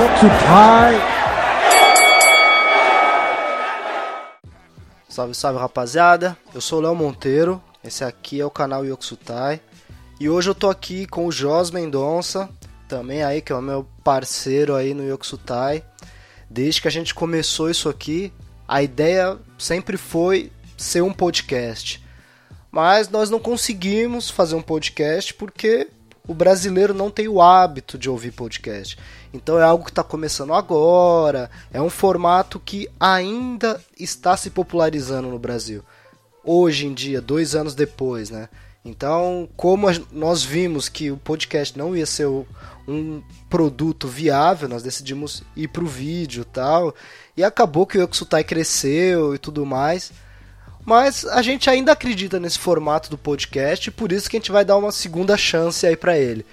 [0.00, 0.94] Yoksutai.
[5.08, 6.36] Salve, salve rapaziada.
[6.54, 7.62] Eu sou o Léo Monteiro.
[7.84, 9.60] Esse aqui é o canal Yoksutai.
[10.18, 12.48] E hoje eu tô aqui com o Jos Mendonça,
[12.88, 15.84] também aí que é o meu parceiro aí no Yoksutai.
[16.48, 18.32] Desde que a gente começou isso aqui,
[18.66, 22.02] a ideia sempre foi ser um podcast.
[22.70, 25.88] Mas nós não conseguimos fazer um podcast porque
[26.26, 28.96] o brasileiro não tem o hábito de ouvir podcast.
[29.32, 35.28] Então é algo que está começando agora, é um formato que ainda está se popularizando
[35.28, 35.82] no Brasil.
[36.44, 38.48] Hoje em dia, dois anos depois, né?
[38.84, 42.26] Então, como nós vimos que o podcast não ia ser
[42.86, 46.94] um produto viável, nós decidimos ir para o vídeo tal.
[47.36, 50.12] E acabou que o Yokusutai cresceu e tudo mais.
[50.84, 54.64] Mas a gente ainda acredita nesse formato do podcast, por isso que a gente vai
[54.64, 56.44] dar uma segunda chance aí para ele.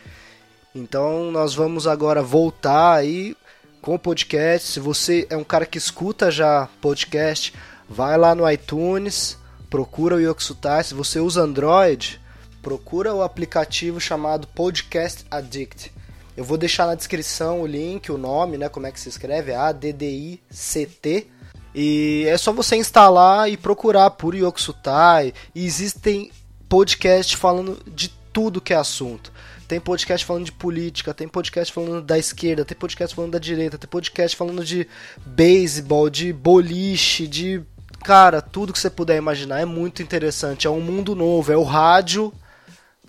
[0.73, 3.35] Então nós vamos agora voltar aí
[3.81, 4.67] com o podcast.
[4.67, 7.53] Se você é um cara que escuta já podcast,
[7.89, 9.37] vai lá no iTunes,
[9.69, 10.83] procura o Yoksutai.
[10.83, 12.21] Se você usa Android,
[12.61, 15.91] procura o aplicativo chamado Podcast Addict.
[16.37, 19.53] Eu vou deixar na descrição o link, o nome, né, como é que se escreve,
[19.53, 21.27] A D D I C T.
[21.75, 25.33] E é só você instalar e procurar por Yoksutai.
[25.53, 26.31] E existem
[26.67, 29.31] podcasts falando de tudo que é assunto.
[29.69, 33.77] Tem podcast falando de política, tem podcast falando da esquerda, tem podcast falando da direita,
[33.77, 34.87] tem podcast falando de
[35.23, 37.61] beisebol, de boliche, de.
[38.03, 40.65] Cara, tudo que você puder imaginar é muito interessante.
[40.65, 42.33] É um mundo novo, é o rádio.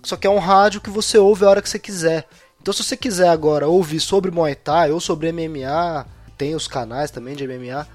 [0.03, 2.27] Só que é um rádio que você ouve a hora que você quiser.
[2.61, 6.05] Então, se você quiser agora ouvir sobre Muay Thai ou sobre MMA,
[6.37, 7.87] tem os canais também de MMA.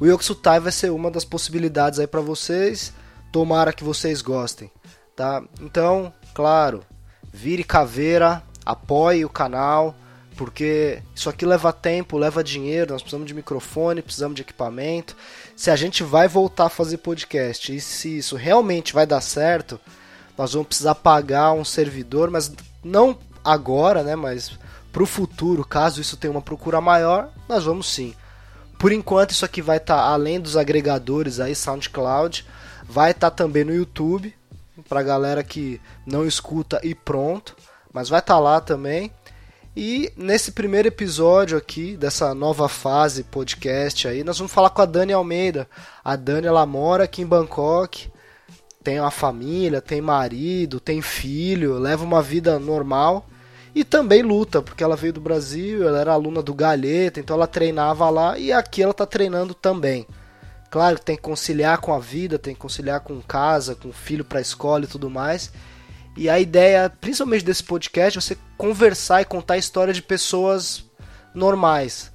[0.00, 2.90] O Yoksutai vai ser uma das possibilidades aí para vocês.
[3.30, 4.70] Tomara que vocês gostem,
[5.14, 5.44] tá?
[5.60, 6.82] Então, claro,
[7.34, 9.92] vire caveira, apoie o canal,
[10.36, 15.16] porque isso aqui leva tempo, leva dinheiro, nós precisamos de microfone, precisamos de equipamento.
[15.56, 19.80] Se a gente vai voltar a fazer podcast e se isso realmente vai dar certo,
[20.38, 22.52] nós vamos precisar pagar um servidor, mas
[22.84, 24.56] não agora, né, mas
[24.92, 28.14] pro futuro, caso isso tenha uma procura maior, nós vamos sim.
[28.78, 32.46] Por enquanto isso aqui vai estar tá, além dos agregadores aí SoundCloud,
[32.88, 34.32] vai estar tá também no YouTube,
[34.94, 37.56] pra galera que não escuta e pronto,
[37.92, 39.10] mas vai estar tá lá também.
[39.76, 44.86] E nesse primeiro episódio aqui, dessa nova fase podcast aí, nós vamos falar com a
[44.86, 45.68] Dani Almeida.
[46.04, 48.08] A Dani, ela mora aqui em Bangkok,
[48.84, 53.26] tem uma família, tem marido, tem filho, leva uma vida normal
[53.74, 57.48] e também luta, porque ela veio do Brasil, ela era aluna do Galheta, então ela
[57.48, 60.06] treinava lá e aqui ela está treinando também.
[60.74, 64.24] Claro que tem que conciliar com a vida, tem que conciliar com casa, com filho
[64.24, 65.52] para escola e tudo mais.
[66.16, 70.82] E a ideia, principalmente desse podcast, é você conversar e contar a história de pessoas
[71.32, 72.10] normais.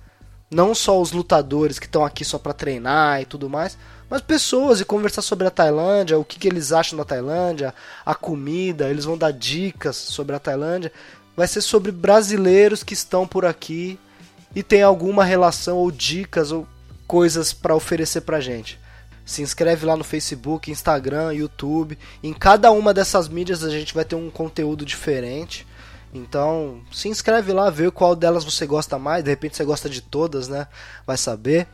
[0.51, 3.77] Não só os lutadores que estão aqui só para treinar e tudo mais,
[4.09, 7.73] mas pessoas e conversar sobre a Tailândia, o que, que eles acham da Tailândia,
[8.05, 10.91] a comida, eles vão dar dicas sobre a Tailândia.
[11.33, 13.97] Vai ser sobre brasileiros que estão por aqui
[14.53, 16.67] e tem alguma relação ou dicas ou
[17.09, 18.79] coisas para oferecer pra gente.
[19.25, 21.97] Se inscreve lá no Facebook, Instagram, YouTube.
[22.21, 25.65] Em cada uma dessas mídias a gente vai ter um conteúdo diferente.
[26.13, 29.23] Então, se inscreve lá, vê qual delas você gosta mais.
[29.23, 30.67] De repente você gosta de todas, né?
[31.05, 31.67] Vai saber.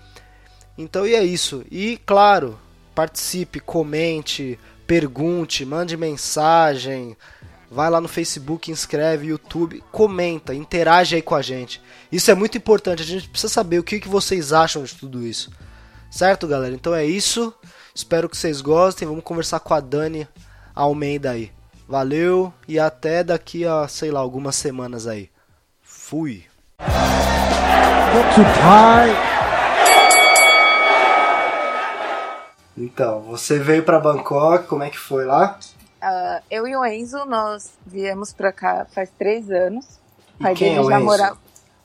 [0.78, 1.66] Então, e é isso.
[1.69, 2.57] E, claro,
[2.94, 4.57] participe, comente,
[4.88, 7.18] pergunte, mande mensagem.
[7.75, 11.81] Vai lá no Facebook, inscreve, YouTube, comenta, interage aí com a gente.
[12.09, 15.22] Isso é muito importante, a gente precisa saber o que, que vocês acham de tudo
[15.28, 15.52] isso.
[16.09, 16.74] Certo, galera?
[16.74, 17.53] Então é isso.
[17.94, 19.06] Espero que vocês gostem.
[19.06, 20.25] Vamos conversar com a Dani
[20.74, 21.52] Almeida aí.
[21.86, 25.30] Valeu e até daqui a, sei lá, algumas semanas aí.
[25.81, 26.46] Fui.
[32.78, 35.59] Então, você veio para Bangkok, como é que foi lá?
[36.01, 40.00] Uh, eu e o Enzo, nós viemos para cá faz três anos.
[40.35, 41.38] O pai dele é já morava.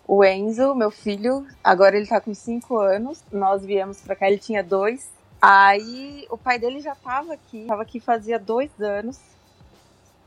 [0.07, 3.23] O Enzo, meu filho, agora ele tá com cinco anos.
[3.31, 5.09] Nós viemos para cá, ele tinha dois.
[5.41, 9.19] Aí o pai dele já tava aqui, tava aqui fazia dois anos.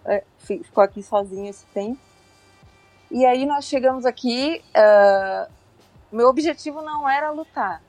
[0.05, 1.99] É, ficou aqui sozinho esse tempo.
[3.11, 4.63] E aí nós chegamos aqui.
[4.75, 5.51] Uh,
[6.11, 7.81] meu objetivo não era lutar.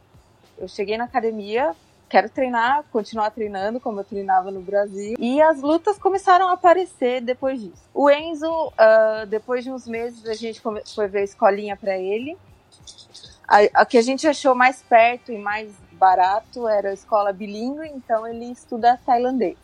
[0.59, 1.75] Eu cheguei na academia
[2.15, 5.17] quero treinar, continuar treinando como eu treinava no Brasil.
[5.19, 7.83] E as lutas começaram a aparecer depois disso.
[7.93, 10.63] O Enzo, uh, depois de uns meses, a gente
[10.95, 12.39] foi ver a escolinha para ele.
[13.49, 17.89] A, a, que a gente achou mais perto e mais barato era a escola bilíngue,
[17.89, 19.59] então ele estuda tailandês.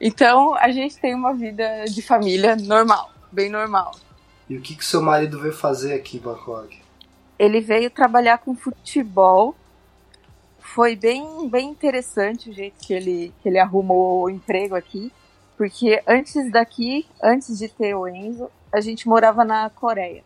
[0.00, 3.92] Então a gente tem uma vida de família normal, bem normal.
[4.48, 6.80] E o que, que seu marido veio fazer aqui em Bangkok?
[7.38, 9.54] Ele veio trabalhar com futebol.
[10.74, 15.12] Foi bem, bem interessante o jeito que ele, que ele arrumou o emprego aqui.
[15.54, 20.24] Porque antes daqui, antes de ter o Enzo, a gente morava na Coreia.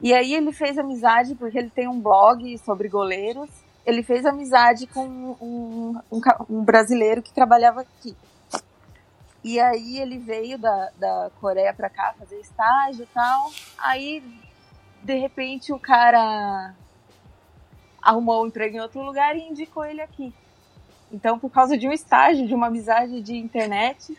[0.00, 3.50] E aí ele fez amizade, porque ele tem um blog sobre goleiros.
[3.84, 8.16] Ele fez amizade com um, um, um brasileiro que trabalhava aqui.
[9.44, 13.52] E aí ele veio da, da Coreia para cá fazer estágio e tal.
[13.76, 14.22] Aí,
[15.02, 16.74] de repente, o cara
[18.06, 20.32] arrumou um emprego em outro lugar e indicou ele aqui.
[21.12, 24.16] Então, por causa de um estágio, de uma amizade de internet,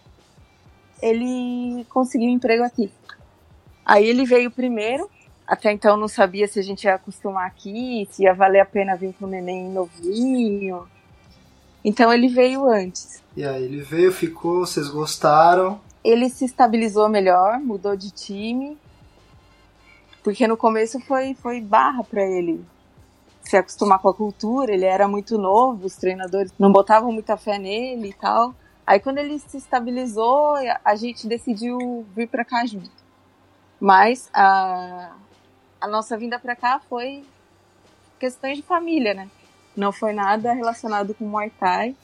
[1.02, 2.92] ele conseguiu um emprego aqui.
[3.86, 5.10] Aí ele veio primeiro,
[5.46, 8.98] até então não sabia se a gente ia acostumar aqui, se ia valer a pena
[8.98, 10.86] vir com o neném novinho.
[11.84, 13.24] Então ele veio antes.
[13.38, 15.80] E aí ele veio, ficou, vocês gostaram?
[16.04, 18.78] Ele se estabilizou melhor, mudou de time.
[20.22, 22.66] Porque no começo foi, foi barra para ele
[23.48, 27.58] se acostumar com a cultura, ele era muito novo, os treinadores não botavam muita fé
[27.58, 28.54] nele e tal.
[28.86, 32.92] Aí quando ele se estabilizou, a gente decidiu vir para cá junto.
[33.80, 35.14] Mas a,
[35.80, 37.26] a nossa vinda para cá foi
[38.20, 39.30] questões de família, né?
[39.76, 41.96] Não foi nada relacionado com Muay Thai.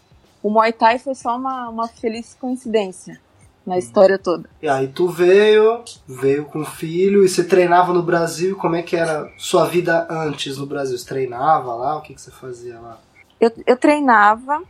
[0.42, 3.19] O Muay Thai foi só uma, uma feliz coincidência
[3.65, 4.50] na história toda.
[4.62, 8.81] E aí tu veio, veio com o filho, e você treinava no Brasil, como é
[8.81, 10.98] que era sua vida antes no Brasil?
[10.98, 11.98] Você treinava lá?
[11.98, 13.00] O que, que você fazia lá?
[13.39, 14.62] Eu, eu treinava,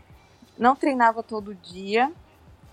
[0.57, 2.11] não treinava todo dia.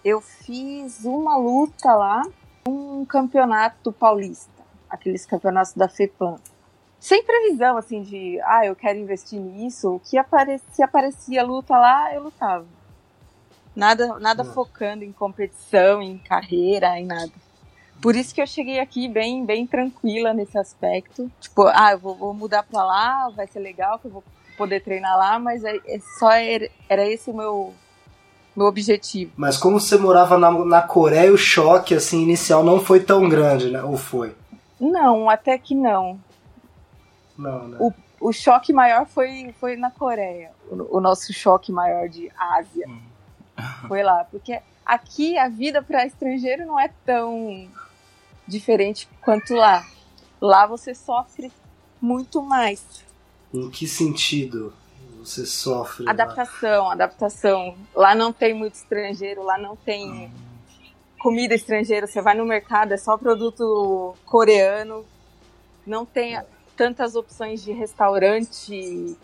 [0.04, 2.22] Eu fiz uma luta lá,
[2.66, 6.38] um campeonato paulista, aqueles campeonatos da FEPLAN
[7.00, 9.94] sem previsão, assim, de, ah, eu quero investir nisso.
[9.94, 12.66] O que aparecia, se aparecia luta lá, eu lutava.
[13.80, 14.52] Nada, nada hum.
[14.52, 17.32] focando em competição, em carreira, em nada.
[17.98, 21.32] Por isso que eu cheguei aqui bem, bem tranquila nesse aspecto.
[21.40, 24.22] Tipo, ah, eu vou, vou mudar pra lá, vai ser legal que eu vou
[24.58, 27.72] poder treinar lá, mas é, é só era, era esse o meu,
[28.54, 29.32] meu objetivo.
[29.34, 33.70] Mas como você morava na, na Coreia, o choque assim inicial não foi tão grande,
[33.70, 33.82] né?
[33.82, 34.34] Ou foi?
[34.78, 36.20] Não, até que não.
[37.34, 37.78] Não, né?
[37.80, 40.50] O, o choque maior foi, foi na Coreia.
[40.70, 42.86] O, o nosso choque maior de Ásia.
[42.86, 43.09] Hum.
[43.86, 44.24] Foi lá.
[44.24, 47.68] Porque aqui a vida para estrangeiro não é tão
[48.46, 49.84] diferente quanto lá.
[50.40, 51.52] Lá você sofre
[52.00, 53.04] muito mais.
[53.52, 54.72] Em que sentido
[55.18, 56.08] você sofre?
[56.08, 56.92] Adaptação, lá?
[56.92, 57.76] adaptação.
[57.94, 60.30] Lá não tem muito estrangeiro, lá não tem hum.
[61.18, 62.06] comida estrangeira.
[62.06, 65.04] Você vai no mercado, é só produto coreano.
[65.86, 66.36] Não tem.
[66.36, 66.46] É
[66.80, 69.14] tantas opções de restaurante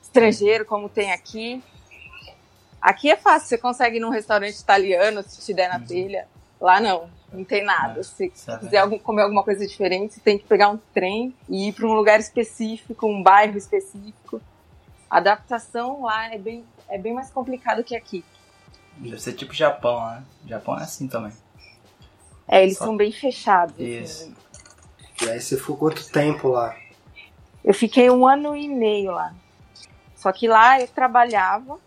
[0.00, 1.62] estrangeiro como tem aqui.
[2.84, 5.86] Aqui é fácil, você consegue ir num restaurante italiano se te der na uhum.
[5.86, 6.28] telha.
[6.60, 8.02] Lá não, não tem nada.
[8.02, 8.28] Se você
[8.58, 11.86] quiser algum, comer alguma coisa diferente, você tem que pegar um trem e ir para
[11.86, 14.38] um lugar específico, um bairro específico.
[15.08, 18.22] A adaptação lá é bem, é bem mais complicado que aqui.
[18.98, 20.22] Deve ser tipo Japão, né?
[20.46, 21.32] Japão é assim também.
[22.46, 22.84] É, eles Só...
[22.84, 23.78] são bem fechados.
[23.78, 24.24] Isso.
[24.24, 24.36] Assim.
[25.22, 26.76] E aí você ficou quanto tempo lá?
[27.64, 29.32] Eu fiquei um ano e meio lá.
[30.14, 31.78] Só que lá eu trabalhava,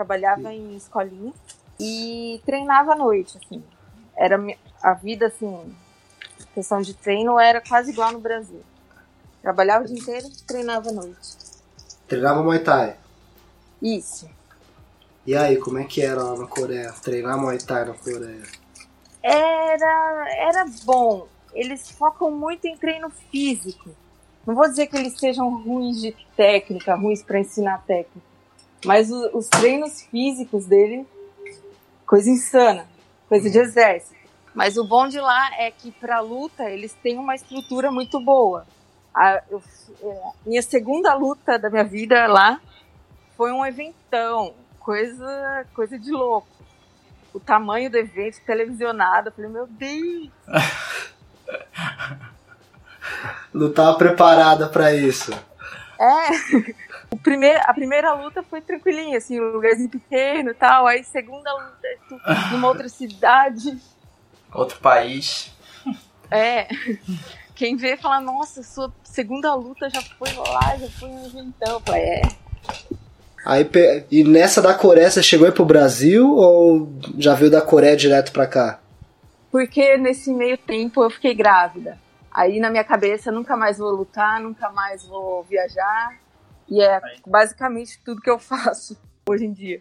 [0.00, 1.32] trabalhava em escolinha
[1.78, 3.62] e treinava à noite, assim.
[4.16, 4.38] Era
[4.82, 5.76] a vida, assim,
[6.54, 8.62] questão de treino era quase igual no Brasil.
[9.42, 11.36] Trabalhava o dia inteiro e treinava à noite.
[12.08, 12.96] Treinava Muay Thai?
[13.80, 14.28] Isso.
[15.26, 16.92] E aí, como é que era lá na Coreia?
[17.02, 18.42] Treinar Muay Thai na Coreia?
[19.22, 23.90] Era, era bom eles focam muito em treino físico.
[24.46, 28.29] Não vou dizer que eles sejam ruins de técnica, ruins para ensinar técnica,
[28.84, 31.06] mas o, os treinos físicos dele,
[32.06, 32.86] coisa insana,
[33.28, 34.18] coisa de exército.
[34.54, 38.66] Mas o bom de lá é que para luta eles têm uma estrutura muito boa.
[39.14, 39.62] A, eu,
[40.02, 42.60] é, minha segunda luta da minha vida lá
[43.36, 46.48] foi um eventão, coisa, coisa de louco.
[47.32, 50.30] O tamanho do evento televisionado, eu falei, meu Deus!
[53.52, 55.32] Não tava preparada para isso.
[56.00, 56.74] É.
[57.12, 60.86] O primeiro, a primeira luta foi tranquilinha, assim, um lugarzinho pequeno e tal.
[60.86, 63.76] Aí, segunda luta, numa outra cidade.
[64.54, 65.50] Outro país.
[66.30, 66.68] É.
[67.52, 71.80] Quem vê fala, nossa, sua segunda luta já foi lá, já foi um eventão.
[71.80, 72.22] Falei, é.
[73.44, 73.68] Aí,
[74.08, 78.30] e nessa da Coreia, você chegou aí pro Brasil ou já veio da Coreia direto
[78.30, 78.78] pra cá?
[79.50, 81.98] Porque nesse meio tempo eu fiquei grávida.
[82.32, 86.18] Aí na minha cabeça nunca mais vou lutar, nunca mais vou viajar.
[86.68, 88.96] E é basicamente tudo que eu faço
[89.28, 89.80] hoje em dia.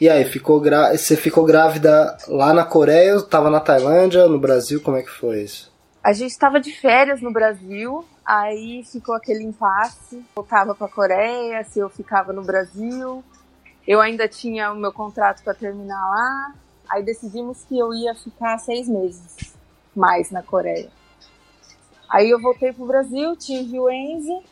[0.00, 0.96] E aí, ficou gra...
[0.96, 5.42] você ficou grávida lá na Coreia, estava na Tailândia, no Brasil, como é que foi
[5.42, 5.72] isso?
[6.04, 10.22] A gente estava de férias no Brasil, Aí ficou aquele impasse.
[10.36, 13.24] Voltava para a Coreia, se eu ficava no Brasil.
[13.86, 16.54] Eu ainda tinha o meu contrato para terminar lá.
[16.90, 19.54] Aí decidimos que eu ia ficar seis meses
[19.96, 20.90] mais na Coreia.
[22.08, 24.42] Aí eu voltei pro Brasil, tive o Enzo.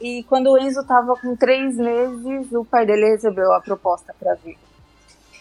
[0.00, 4.34] E quando o Enzo tava com três meses, o pai dele recebeu a proposta para
[4.34, 4.58] vir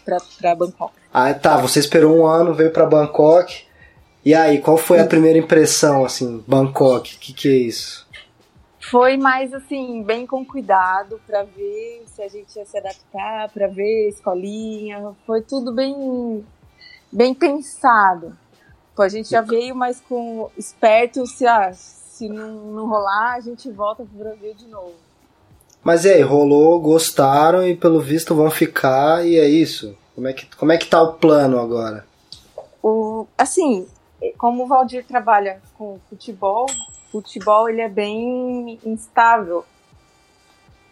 [0.03, 0.93] para Bangkok.
[1.13, 1.57] Ah, tá.
[1.57, 3.65] Você esperou um ano, veio para Bangkok.
[4.25, 7.15] E aí, qual foi a primeira impressão, assim, Bangkok?
[7.15, 8.07] O que, que é isso?
[8.79, 13.67] Foi mais, assim, bem com cuidado para ver se a gente ia se adaptar, para
[13.67, 15.13] ver escolinha.
[15.25, 16.45] Foi tudo bem,
[17.11, 18.37] bem pensado.
[18.95, 23.39] Pô, a gente já veio mais com esperto, se, ah, se não, não rolar, a
[23.39, 24.93] gente volta pro Brasil de novo.
[25.83, 29.97] Mas e aí, rolou, gostaram e pelo visto vão ficar e é isso?
[30.15, 32.05] Como é que, como é que tá o plano agora?
[32.81, 33.88] O, assim,
[34.38, 36.67] como o Valdir trabalha com futebol,
[37.12, 39.65] futebol ele é bem instável.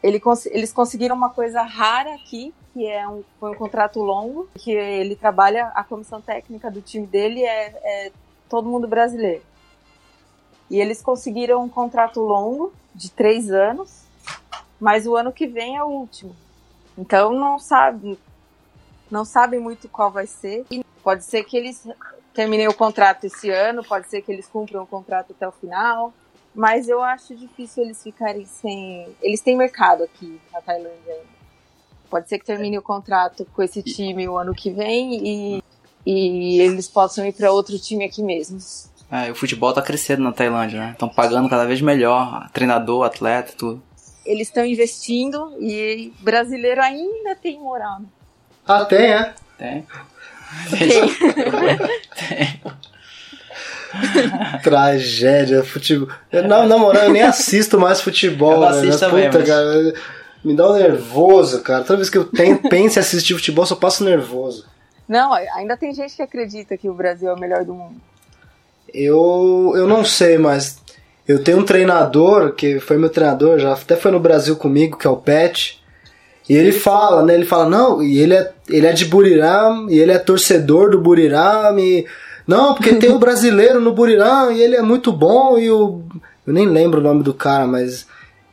[0.04, 4.72] Ele, eles conseguiram uma coisa rara aqui, que é um, foi um contrato longo, que
[4.72, 8.12] ele trabalha, a comissão técnica do time dele é, é
[8.50, 9.44] todo mundo brasileiro.
[10.70, 14.04] E eles conseguiram um contrato longo, de três anos,
[14.80, 16.36] mas o ano que vem é o último.
[16.98, 18.20] Então não sabe,
[19.10, 20.66] não sabem muito qual vai ser.
[20.72, 21.88] E pode ser que eles
[22.34, 26.14] terminem o contrato esse ano, pode ser que eles cumpram o contrato até o final.
[26.54, 29.08] Mas eu acho difícil eles ficarem sem.
[29.22, 31.42] Eles têm mercado aqui na Tailândia ainda.
[32.10, 35.64] Pode ser que termine o contrato com esse time o ano que vem e,
[36.06, 38.60] e eles possam ir para outro time aqui mesmo.
[39.10, 40.92] É, o futebol tá crescendo na Tailândia, né?
[40.92, 43.82] Estão pagando cada vez melhor, treinador, atleta, tudo.
[44.26, 48.02] Eles estão investindo e brasileiro ainda tem moral.
[48.02, 48.06] Né?
[48.68, 49.34] Ah, tem, é?
[49.58, 49.88] Tem.
[50.70, 50.90] Tem.
[52.28, 52.62] tem.
[54.64, 56.08] Tragédia, futebol.
[56.32, 58.54] na, na moral, eu nem assisto mais futebol.
[58.54, 59.30] Eu não assisto né?
[59.30, 59.94] Puta, cara.
[60.44, 61.84] Me dá um nervoso, cara.
[61.84, 64.66] Toda vez que eu tenho, penso em assistir futebol, só passo nervoso.
[65.08, 67.96] Não, ainda tem gente que acredita que o Brasil é o melhor do mundo.
[68.94, 70.82] Eu, eu não sei, mas
[71.28, 75.08] eu tenho um treinador que foi meu treinador, já até foi no Brasil comigo, que
[75.08, 75.82] é o Pet.
[76.50, 77.36] E ele fala, né?
[77.36, 81.00] Ele fala, não, e ele é, ele é de Buriram, e ele é torcedor do
[81.00, 82.06] Buriram, e.
[82.48, 86.02] Não, porque tem o um brasileiro no Buriram e ele é muito bom, e o.
[86.46, 88.08] Eu nem lembro o nome do cara, mas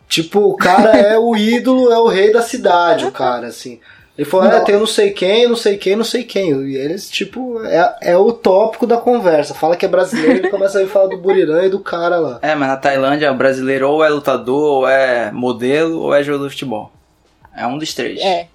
[0.08, 3.78] Tipo, o cara é o ídolo, é o rei da cidade, o cara, assim.
[4.16, 6.50] Ele falou, é, tem não sei quem, não sei quem, não sei quem.
[6.62, 9.54] E eles, tipo, é, é o tópico da conversa.
[9.54, 12.38] Fala que é brasileiro e começa a falar do Burirã e do cara lá.
[12.42, 16.46] É, mas na Tailândia o brasileiro ou é lutador, ou é modelo, ou é jogador
[16.46, 16.90] de futebol.
[17.54, 18.20] É um dos três.
[18.20, 18.48] É.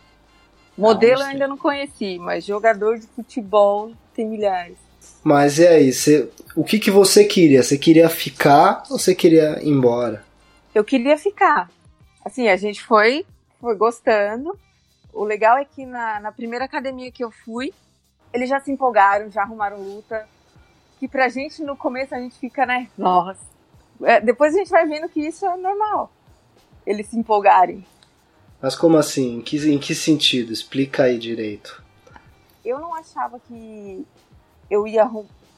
[0.77, 4.77] Modelo é um eu ainda não conheci, mas jogador de futebol tem milhares.
[5.23, 7.63] Mas e aí, você, o que, que você queria?
[7.63, 10.23] Você queria ficar ou você queria ir embora?
[10.73, 11.69] eu queria ficar.
[12.25, 13.25] Assim, a gente foi,
[13.59, 14.57] foi gostando.
[15.13, 17.73] O legal é que na, na primeira academia que eu fui,
[18.33, 20.27] eles já se empolgaram, já arrumaram luta.
[20.99, 22.89] Que pra gente, no começo, a gente fica, né?
[22.97, 23.41] Nossa.
[24.01, 26.11] É, depois a gente vai vendo que isso é normal.
[26.85, 27.85] Eles se empolgarem.
[28.61, 29.37] Mas como assim?
[29.37, 30.51] Em que, em que sentido?
[30.51, 31.83] Explica aí direito.
[32.63, 34.05] Eu não achava que
[34.73, 35.07] eu ia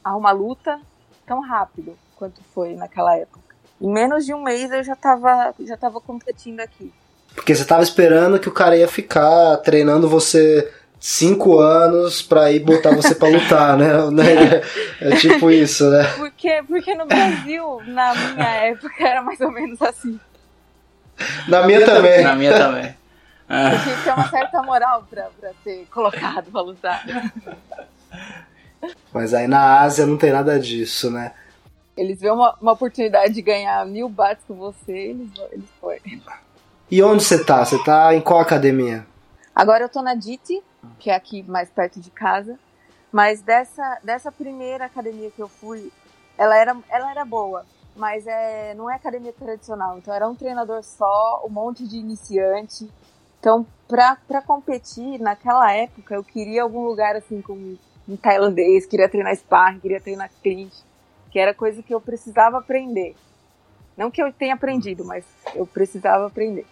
[0.03, 0.79] arrumar luta
[1.25, 3.55] tão rápido quanto foi naquela época.
[3.81, 6.93] Em menos de um mês eu já tava, já tava competindo aqui.
[7.33, 12.59] Porque você tava esperando que o cara ia ficar treinando você cinco anos pra ir
[12.59, 13.85] botar você pra lutar, né?
[15.01, 16.03] É, é tipo isso, né?
[16.17, 20.19] Porque, porque no Brasil, na minha época, era mais ou menos assim.
[21.47, 22.23] Na minha também.
[22.23, 22.95] Na minha também.
[23.47, 27.03] Você tinha que ter uma certa moral pra, pra ser colocado pra lutar.
[29.13, 31.33] Mas aí na Ásia não tem nada disso, né?
[31.95, 35.99] Eles vêem uma, uma oportunidade de ganhar mil bates com você, eles, eles foram.
[36.91, 37.63] E onde você tá?
[37.63, 39.07] Você tá em qual academia?
[39.55, 40.61] Agora eu tô na DIT,
[40.99, 42.59] que é aqui mais perto de casa.
[43.11, 45.89] Mas dessa, dessa primeira academia que eu fui,
[46.37, 47.65] ela era, ela era boa,
[47.95, 49.97] mas é, não é academia tradicional.
[49.97, 52.89] Então era um treinador só, um monte de iniciante.
[53.39, 57.77] Então, pra, pra competir, naquela época, eu queria algum lugar assim com
[58.07, 60.83] um tailandês, queria treinar sparring, queria treinar clinch
[61.35, 63.13] que era coisa que eu precisava aprender.
[63.97, 66.65] Não que eu tenha aprendido, mas eu precisava aprender.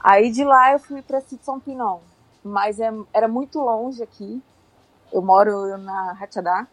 [0.00, 2.00] Aí de lá eu fui para Sitson Pinon,
[2.42, 4.42] mas é, era muito longe aqui.
[5.12, 6.66] Eu moro na Ratchadá,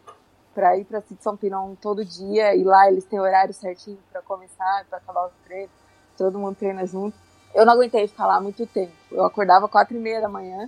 [0.56, 4.86] para ir para Sitson Pinon todo dia e lá eles têm horário certinho para começar,
[4.90, 5.70] para acabar o treino.
[6.18, 7.16] Todo mundo treina junto.
[7.54, 8.94] Eu não aguentei ficar lá muito tempo.
[9.12, 10.68] Eu acordava quatro e meia da manhã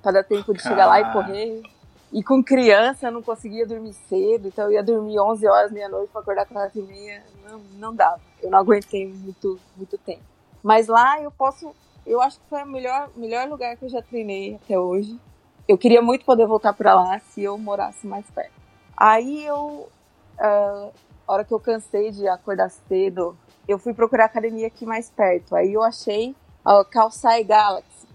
[0.00, 1.62] para dar tempo de chegar lá e correr.
[2.12, 6.10] E com criança eu não conseguia dormir cedo, então eu ia dormir 11 horas, meia-noite,
[6.10, 7.22] para acordar 4 e meia.
[7.48, 8.20] Não, não dava.
[8.42, 10.22] Eu não aguentei muito, muito tempo.
[10.62, 11.74] Mas lá eu posso.
[12.04, 15.18] Eu acho que foi o melhor, melhor lugar que eu já treinei até hoje.
[15.68, 18.52] Eu queria muito poder voltar para lá se eu morasse mais perto.
[18.96, 19.88] Aí eu.
[20.38, 20.92] Uh,
[21.28, 23.36] a hora que eu cansei de acordar cedo,
[23.68, 25.54] eu fui procurar academia aqui mais perto.
[25.54, 28.08] Aí eu achei a Calçai Galaxy.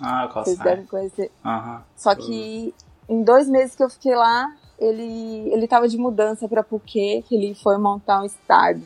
[0.00, 0.44] Ah, Calçai.
[0.44, 1.32] Vocês devem conhecer.
[1.44, 1.80] Uhum.
[1.96, 2.72] Só que
[3.08, 7.34] em dois meses que eu fiquei lá, ele, ele tava de mudança para Phuket, que
[7.34, 8.84] ele foi montar um estádio.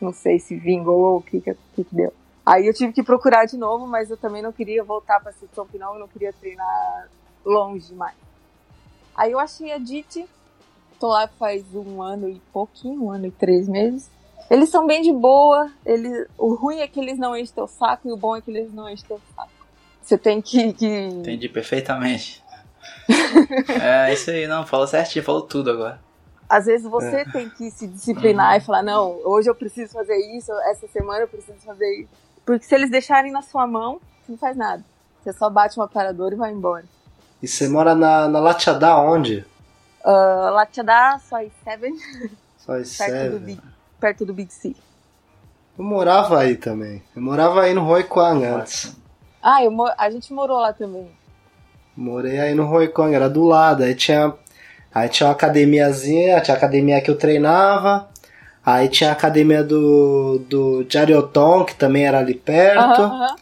[0.00, 2.12] Não sei se vingou ou o que, que, que, deu.
[2.44, 5.66] Aí eu tive que procurar de novo, mas eu também não queria voltar para São
[5.66, 7.08] Pinão, eu não queria treinar
[7.44, 8.16] longe demais.
[9.14, 10.26] Aí eu achei a DIT,
[10.98, 14.10] tô lá faz um ano e pouquinho, um ano e três meses.
[14.50, 18.08] Eles são bem de boa, eles, o ruim é que eles não enchem o saco
[18.08, 19.50] e o bom é que eles não enchem o saco.
[20.02, 20.86] Você tem que, que...
[20.86, 22.39] Entendi perfeitamente.
[23.80, 26.00] é isso aí, não, falou certinho, falou tudo agora.
[26.48, 27.24] Às vezes você é.
[27.24, 28.56] tem que se disciplinar uhum.
[28.56, 32.10] e falar, não, hoje eu preciso fazer isso, essa semana eu preciso fazer isso.
[32.44, 34.84] Porque se eles deixarem na sua mão, você não faz nada.
[35.22, 36.84] Você só bate um aparador e vai embora.
[37.42, 39.46] E você mora na, na Latiadá onde?
[40.04, 41.94] Uh, Latiadá, Soy 7.
[42.58, 43.38] Soy 7.
[43.38, 43.60] Big,
[44.00, 44.74] perto do Big C.
[45.78, 47.02] Eu morava aí também.
[47.14, 48.96] Eu morava aí no Roi Kwang antes.
[49.42, 51.10] Ah, eu, a gente morou lá também.
[51.96, 53.82] Morei aí no Roi Kwang, era do lado.
[53.82, 54.32] Aí tinha,
[54.94, 58.08] aí tinha uma academiazinha, tinha a academia que eu treinava.
[58.64, 63.02] Aí tinha a academia do, do Jarioton, que também era ali perto.
[63.02, 63.36] Uh -huh.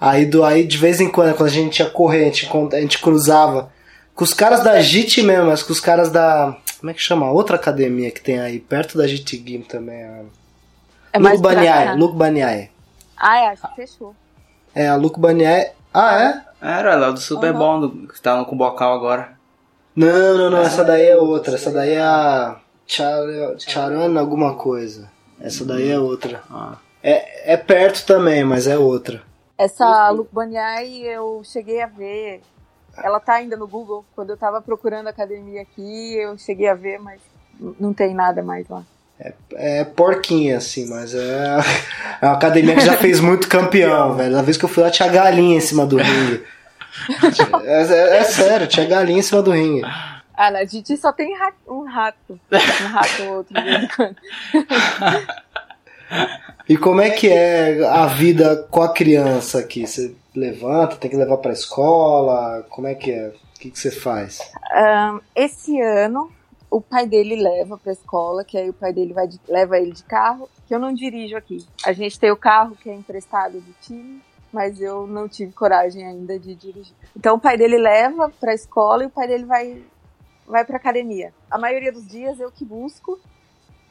[0.00, 2.80] Aí, do, aí de vez em quando, quando a gente ia correr, a gente, a
[2.80, 3.70] gente cruzava
[4.14, 6.56] com os caras da JIT mesmo, mas com os caras da.
[6.80, 7.30] Como é que chama?
[7.30, 10.02] Outra academia que tem aí, perto da JIT Game também.
[10.02, 10.22] A...
[11.12, 12.70] É Luke Baniai, Luke Baniai.
[13.16, 14.16] Ah, é, acho que fechou.
[14.74, 15.70] É, a Luke Baniai.
[15.92, 16.42] Ah, é?
[16.60, 17.58] Era, lá do Super uhum.
[17.58, 19.36] Bom, que tá com o bocal agora.
[19.94, 21.54] Não, não, não, essa daí é outra.
[21.54, 22.56] Essa daí é a.
[22.86, 23.22] Char...
[23.58, 25.10] Charana alguma coisa.
[25.40, 26.42] Essa daí é outra.
[26.50, 26.76] Ah.
[27.02, 29.22] É, é perto também, mas é outra.
[29.58, 32.40] Essa Luke Baniai eu cheguei a ver.
[32.96, 34.04] Ela tá ainda no Google.
[34.14, 37.20] Quando eu tava procurando academia aqui, eu cheguei a ver, mas
[37.78, 38.82] não tem nada mais lá.
[39.22, 41.58] É, é porquinha, assim, mas é,
[42.20, 44.32] é uma academia que já fez muito campeão, velho.
[44.32, 46.42] Na vez que eu fui lá, tinha galinha em cima do ringue.
[47.64, 49.82] É, é, é sério, tinha galinha em cima do ringue.
[50.34, 51.34] Ah, na Didi só tem
[51.66, 52.38] um rato.
[52.52, 53.54] Um rato ou outro.
[56.68, 59.86] E como é que é a vida com a criança aqui?
[59.86, 62.64] Você levanta, tem que levar para escola?
[62.68, 63.28] Como é que é?
[63.28, 64.40] O que, que você faz?
[64.74, 66.30] Um, esse ano,
[66.72, 69.92] o pai dele leva para escola, que aí o pai dele vai de, leva ele
[69.92, 71.66] de carro, que eu não dirijo aqui.
[71.84, 76.06] A gente tem o carro que é emprestado do time, mas eu não tive coragem
[76.06, 76.94] ainda de dirigir.
[77.16, 79.82] Então o pai dele leva para a escola e o pai dele vai
[80.46, 81.32] vai para academia.
[81.50, 83.18] A maioria dos dias eu que busco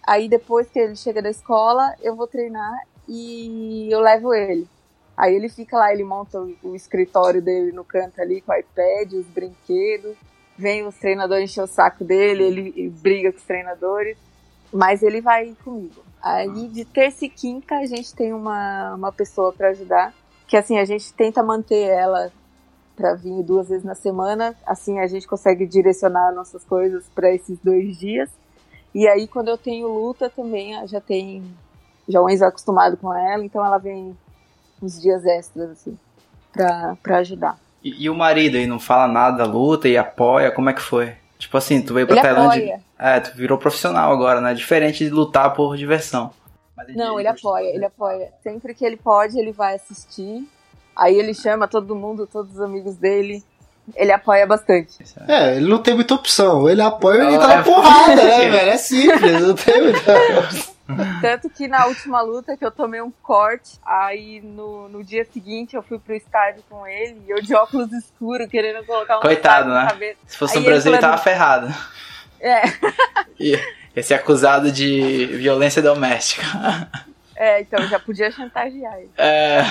[0.06, 4.68] Aí depois que ele chega da escola, eu vou treinar e eu levo ele.
[5.16, 8.56] Aí ele fica lá, ele monta o, o escritório dele no canto ali com o
[8.56, 10.16] iPad, os brinquedos.
[10.62, 14.16] Vem os treinadores encher o saco dele, ele, briga com os treinadores.
[14.72, 16.04] Mas ele vai comigo.
[16.22, 20.14] Aí de terça e quinta a gente tem uma, uma pessoa para ajudar.
[20.48, 22.32] Que assim, a gente tenta manter ela
[22.96, 24.56] para vir duas vezes na semana.
[24.68, 28.30] Assim a gente consegue direcionar nossas coisas para esses dois dias.
[28.94, 31.44] E aí, quando eu tenho luta também, já tem.
[32.08, 34.16] Já o Enzo é acostumado com ela, então ela vem
[34.80, 35.98] uns dias extras, assim,
[36.52, 37.58] pra ajudar.
[37.84, 40.52] E, e, o marido aí não fala nada da luta e apoia?
[40.52, 41.14] Como é que foi?
[41.40, 42.76] Tipo assim, tu veio pra ele Tailândia.
[42.76, 42.82] Apoia.
[43.00, 44.54] É, tu virou profissional agora, né?
[44.54, 46.32] Diferente de lutar por diversão.
[46.88, 48.32] Ele não, ele apoia, ele apoia.
[48.44, 50.48] Sempre que ele pode, ele vai assistir.
[50.96, 53.44] Aí ele chama todo mundo, todos os amigos dele
[53.96, 55.04] ele apoia bastante.
[55.28, 56.70] É, ele não tem muita opção.
[56.70, 58.70] Ele apoia ou ele tá é porrada, né, velho?
[58.70, 60.14] É simples, não tem muita
[61.22, 65.76] Tanto que na última luta que eu tomei um corte, aí no, no dia seguinte
[65.76, 69.70] eu fui pro estádio com ele e eu de óculos escuros querendo colocar um Coitado,
[69.70, 69.88] né?
[69.88, 70.18] Cabeça.
[70.28, 71.74] Se fosse aí no Brasil, ele tava ferrado.
[72.40, 72.62] É.
[73.40, 76.46] Ia ser acusado de violência doméstica.
[77.36, 79.12] É, então já podia chantagear ele.
[79.18, 79.64] É.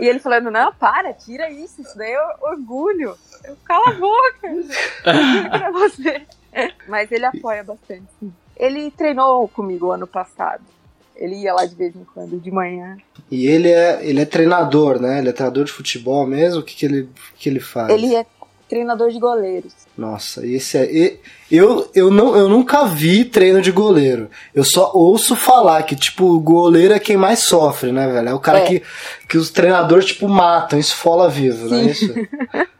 [0.00, 3.14] E ele falando, não, para, tira isso, isso daí é orgulho.
[3.44, 4.48] Eu, cala a boca,
[5.50, 6.26] pra você.
[6.88, 8.08] Mas ele apoia bastante.
[8.60, 10.62] Ele treinou comigo ano passado.
[11.16, 12.98] Ele ia lá de vez em quando, de manhã.
[13.30, 15.18] E ele é, ele é treinador, né?
[15.18, 16.60] Ele é treinador de futebol mesmo?
[16.60, 17.88] O que, que, ele, que ele faz?
[17.88, 18.24] Ele é
[18.68, 19.72] treinador de goleiros.
[19.96, 21.18] Nossa, esse é.
[21.50, 24.30] Eu, eu, não, eu nunca vi treino de goleiro.
[24.54, 28.28] Eu só ouço falar que, tipo, o goleiro é quem mais sofre, né, velho?
[28.28, 28.66] É o cara é.
[28.66, 28.82] Que,
[29.28, 31.70] que os treinadores, tipo, matam, esfola vivo, Sim.
[31.70, 32.14] não é isso?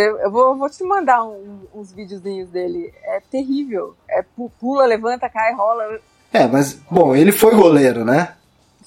[0.00, 2.92] eu vou, vou te mandar um, uns videozinhos dele.
[3.02, 3.94] É terrível.
[4.08, 4.24] É
[4.60, 6.00] pula, levanta, cai, rola.
[6.32, 8.34] É, mas, bom, ele foi goleiro, né?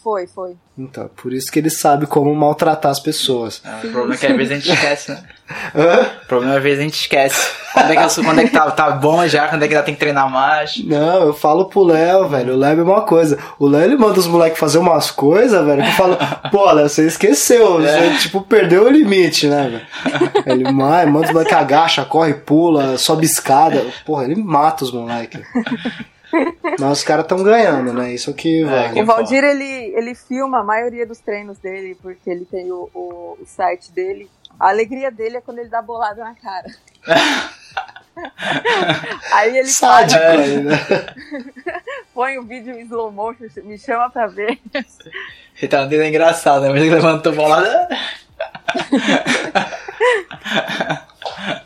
[0.03, 0.55] Foi, foi.
[0.77, 3.61] Então, por isso que ele sabe como maltratar as pessoas.
[3.65, 5.23] Ah, o problema é que às vezes a gente esquece, né?
[5.75, 6.01] Hã?
[6.23, 7.51] O problema é que às vezes a gente esquece.
[7.73, 9.83] Quando é que, eu, quando é que tá, tá bom já, quando é que já
[9.83, 10.77] tem que treinar mais.
[10.83, 12.53] Não, eu falo pro Léo, velho.
[12.53, 13.39] O Léo é uma coisa.
[13.57, 16.17] O Léo ele manda os moleques fazer umas coisas, velho, que eu falo,
[16.51, 17.83] pô, Léo, você esqueceu.
[17.83, 18.11] É.
[18.11, 20.43] Você, tipo, perdeu o limite, né, velho?
[20.45, 23.85] Ele manda os moleques agacha, corre, pula, sobe escada.
[24.05, 25.41] Porra, ele mata os moleques.
[26.79, 28.13] Mas os caras estão ganhando, né?
[28.13, 28.97] Isso que vai.
[28.97, 32.89] É, o Valdir, ele, ele filma a maioria dos treinos dele, porque ele tem o,
[32.93, 34.29] o, o site dele.
[34.59, 36.67] A alegria dele é quando ele dá bolada na cara.
[39.31, 40.75] Aí ele Sádico, para, né?
[42.13, 44.59] põe o vídeo em slow motion, me chama pra ver.
[44.73, 46.69] Ele tá é engraçado, né?
[46.69, 47.87] Mas ele levantou bolada.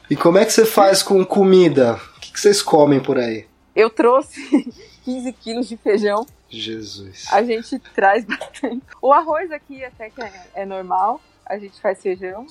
[0.09, 1.93] e como é que você faz com comida?
[2.17, 3.45] O que, que vocês comem por aí?
[3.75, 4.71] Eu trouxe
[5.03, 6.25] 15 quilos de feijão.
[6.49, 7.27] Jesus.
[7.31, 8.81] A gente traz bastante.
[9.01, 11.21] O arroz aqui até que é, é normal.
[11.45, 12.45] A gente faz feijão.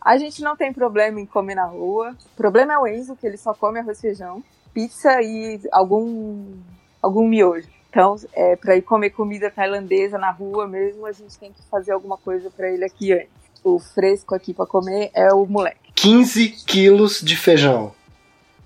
[0.00, 2.16] A gente não tem problema em comer na rua.
[2.32, 6.54] O problema é o Enzo, que ele só come arroz e feijão, pizza e algum,
[7.02, 7.68] algum miojo.
[7.90, 11.92] Então, é, para ir comer comida tailandesa na rua mesmo, a gente tem que fazer
[11.92, 13.28] alguma coisa para ele aqui antes.
[13.62, 15.92] O fresco aqui para comer é o moleque.
[15.96, 17.92] 15 quilos de feijão.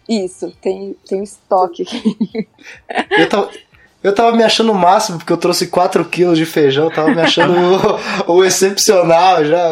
[0.09, 2.49] Isso, tem, tem estoque aqui.
[3.11, 3.51] Eu tava,
[4.03, 7.21] eu tava me achando o máximo, porque eu trouxe 4 quilos de feijão, tava me
[7.21, 7.55] achando
[8.27, 9.71] o, o, excepcional já.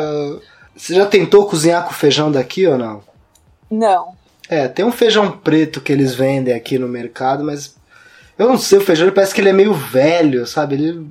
[0.74, 3.02] Você já tentou cozinhar com feijão daqui ou não?
[3.70, 4.14] Não.
[4.48, 7.76] É, tem um feijão preto que eles vendem aqui no mercado, mas
[8.38, 10.76] eu não sei, o feijão parece que ele é meio velho, sabe?
[10.76, 11.06] Ele...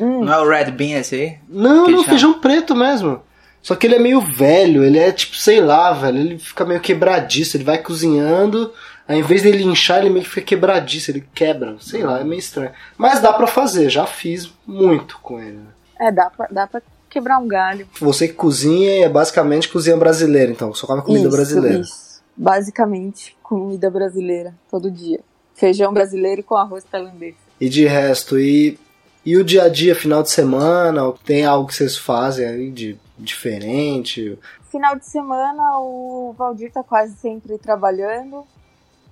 [0.00, 0.24] Hum.
[0.24, 1.38] Não é o red bean esse aí?
[1.48, 3.22] Não, não, feijão preto mesmo.
[3.62, 6.80] Só que ele é meio velho, ele é tipo, sei lá, velho, ele fica meio
[6.80, 8.72] quebradiço, ele vai cozinhando,
[9.06, 12.24] aí em vez dele inchar, ele meio que fica quebradiço, ele quebra, sei lá, é
[12.24, 12.72] meio estranho.
[12.98, 15.58] Mas dá para fazer, já fiz muito com ele.
[15.58, 15.68] Né?
[16.00, 17.86] É, dá pra, dá pra quebrar um galho.
[18.00, 21.78] Você que cozinha é basicamente cozinha brasileira, então, só come comida isso, brasileira.
[21.78, 25.20] Isso, basicamente comida brasileira, todo dia.
[25.54, 27.36] Feijão brasileiro com arroz tailandês.
[27.60, 28.76] E de resto, e,
[29.24, 32.98] e o dia a dia, final de semana, tem algo que vocês fazem aí de
[33.22, 34.38] diferente?
[34.70, 38.44] Final de semana o Valdir tá quase sempre trabalhando.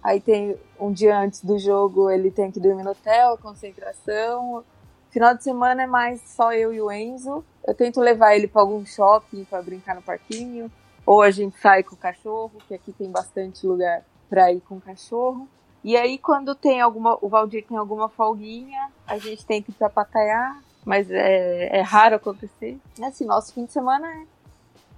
[0.03, 4.65] Aí tem um dia antes do jogo ele tem que dormir no hotel, concentração.
[5.11, 7.45] Final de semana é mais só eu e o Enzo.
[7.67, 10.71] Eu tento levar ele para algum shopping para brincar no parquinho,
[11.05, 14.77] ou a gente sai com o cachorro, que aqui tem bastante lugar para ir com
[14.77, 15.49] o cachorro.
[15.83, 19.75] E aí quando tem alguma, o Valdir tem alguma folguinha, a gente tem que ir
[19.75, 22.79] para Pataiá, mas é, é raro acontecer.
[23.03, 24.23] Assim, nosso fim de semana é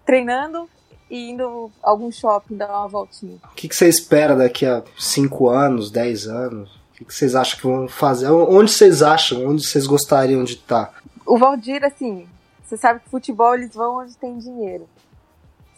[0.04, 0.68] treinando
[1.10, 3.38] e indo a algum shopping dar uma voltinha.
[3.44, 6.74] O que, que você espera daqui a 5 anos, 10 anos?
[6.74, 8.30] O que, que vocês acham que vão fazer?
[8.30, 9.46] Onde vocês acham?
[9.46, 11.02] Onde vocês gostariam de estar?
[11.26, 12.28] O Valdir, assim,
[12.64, 14.88] você sabe que futebol eles vão onde tem dinheiro.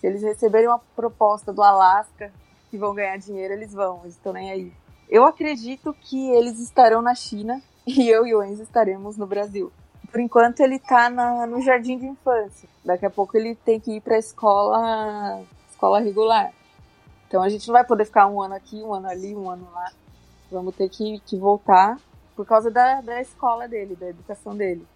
[0.00, 2.30] Se eles receberem uma proposta do Alasca
[2.70, 4.72] que vão ganhar dinheiro, eles vão, eles estão nem aí.
[5.08, 9.72] Eu acredito que eles estarão na China e eu e o Enzo estaremos no Brasil
[10.14, 12.68] por enquanto ele tá na, no jardim de infância.
[12.84, 16.52] Daqui a pouco ele tem que ir pra escola, escola regular.
[17.26, 19.66] Então a gente não vai poder ficar um ano aqui, um ano ali, um ano
[19.74, 19.90] lá.
[20.52, 21.98] Vamos ter que, que voltar
[22.36, 24.86] por causa da, da escola dele, da educação dele.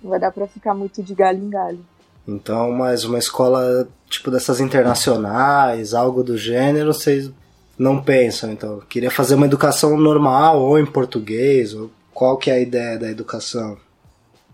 [0.00, 1.84] Não vai dar pra ficar muito de galho em galho.
[2.24, 7.32] Então, mais uma escola tipo dessas internacionais, algo do gênero, vocês
[7.76, 8.80] não pensam, então?
[8.88, 13.10] Queria fazer uma educação normal, ou em português, ou qual que é a ideia da
[13.10, 13.76] educação?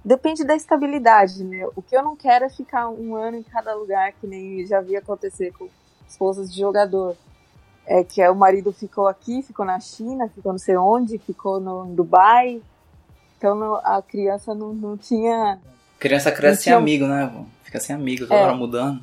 [0.05, 1.67] Depende da estabilidade, né?
[1.75, 4.81] O que eu não quero é ficar um ano em cada lugar, que nem já
[4.83, 5.69] vi acontecer com
[6.07, 7.17] esposas de jogador.
[7.87, 11.59] É que é, o marido ficou aqui, ficou na China, ficou não sei onde, ficou
[11.59, 12.61] no Dubai.
[13.39, 15.59] Então a criança não, não tinha.
[15.99, 17.47] criança cresce sem amigo, né?
[17.63, 19.03] Fica sem amigo, toda é, hora mudando.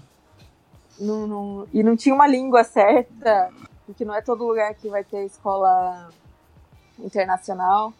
[1.00, 3.50] Não, não, e não tinha uma língua certa,
[3.88, 6.10] porque não é todo lugar que vai ter escola
[7.00, 7.92] internacional.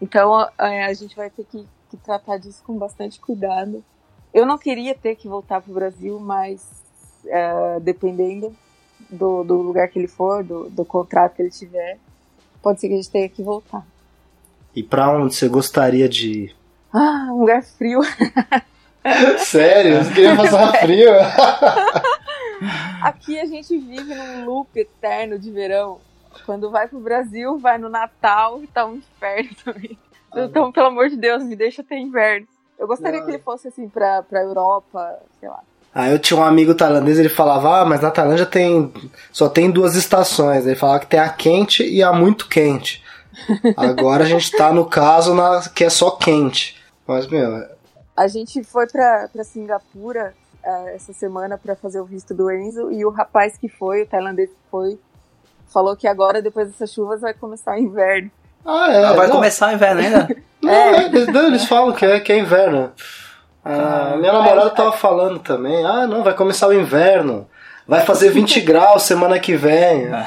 [0.00, 3.84] Então a, a gente vai ter que que tratar disso com bastante cuidado.
[4.32, 6.66] Eu não queria ter que voltar para o Brasil, mas
[7.26, 8.54] é, dependendo
[9.10, 11.98] do, do, lugar que ele for, do, do contrato que ele tiver,
[12.62, 13.86] pode ser que a gente tenha que voltar.
[14.74, 16.56] E para onde você gostaria de ir?
[16.92, 18.00] Ah, um lugar frio.
[19.38, 20.02] Sério?
[20.02, 21.10] Você queria passar frio?
[23.02, 26.00] Aqui a gente vive num loop eterno de verão.
[26.46, 29.98] Quando vai pro Brasil, vai no Natal e tá um inferno também.
[30.34, 32.46] Então, pelo amor de Deus, me deixa ter inverno.
[32.78, 35.60] Eu gostaria que ele fosse assim pra, pra Europa, sei lá.
[35.94, 38.90] Aí eu tinha um amigo tailandês, ele falava, ah, mas na Tailândia tem
[39.30, 40.66] só tem duas estações.
[40.66, 43.02] Ele falava que tem a quente e a muito quente.
[43.76, 46.82] Agora a gente tá no caso na, que é só quente.
[47.06, 47.66] Mas, meu.
[48.16, 52.90] A gente foi pra, pra Singapura uh, essa semana para fazer o visto do Enzo
[52.90, 54.98] e o rapaz que foi, o tailandês que foi,
[55.66, 58.30] falou que agora, depois dessas chuvas, vai começar o inverno.
[58.64, 59.04] Ah, é.
[59.04, 59.36] Ah, vai não.
[59.36, 60.28] começar o inverno ainda?
[60.62, 61.04] não, é.
[61.06, 62.92] eles, eles falam que é, que é inverno.
[63.64, 65.84] Ah, minha namorada tava falando também.
[65.84, 67.48] Ah, não, vai começar o inverno.
[67.86, 70.08] Vai fazer 20 graus semana que vem.
[70.12, 70.26] Ah,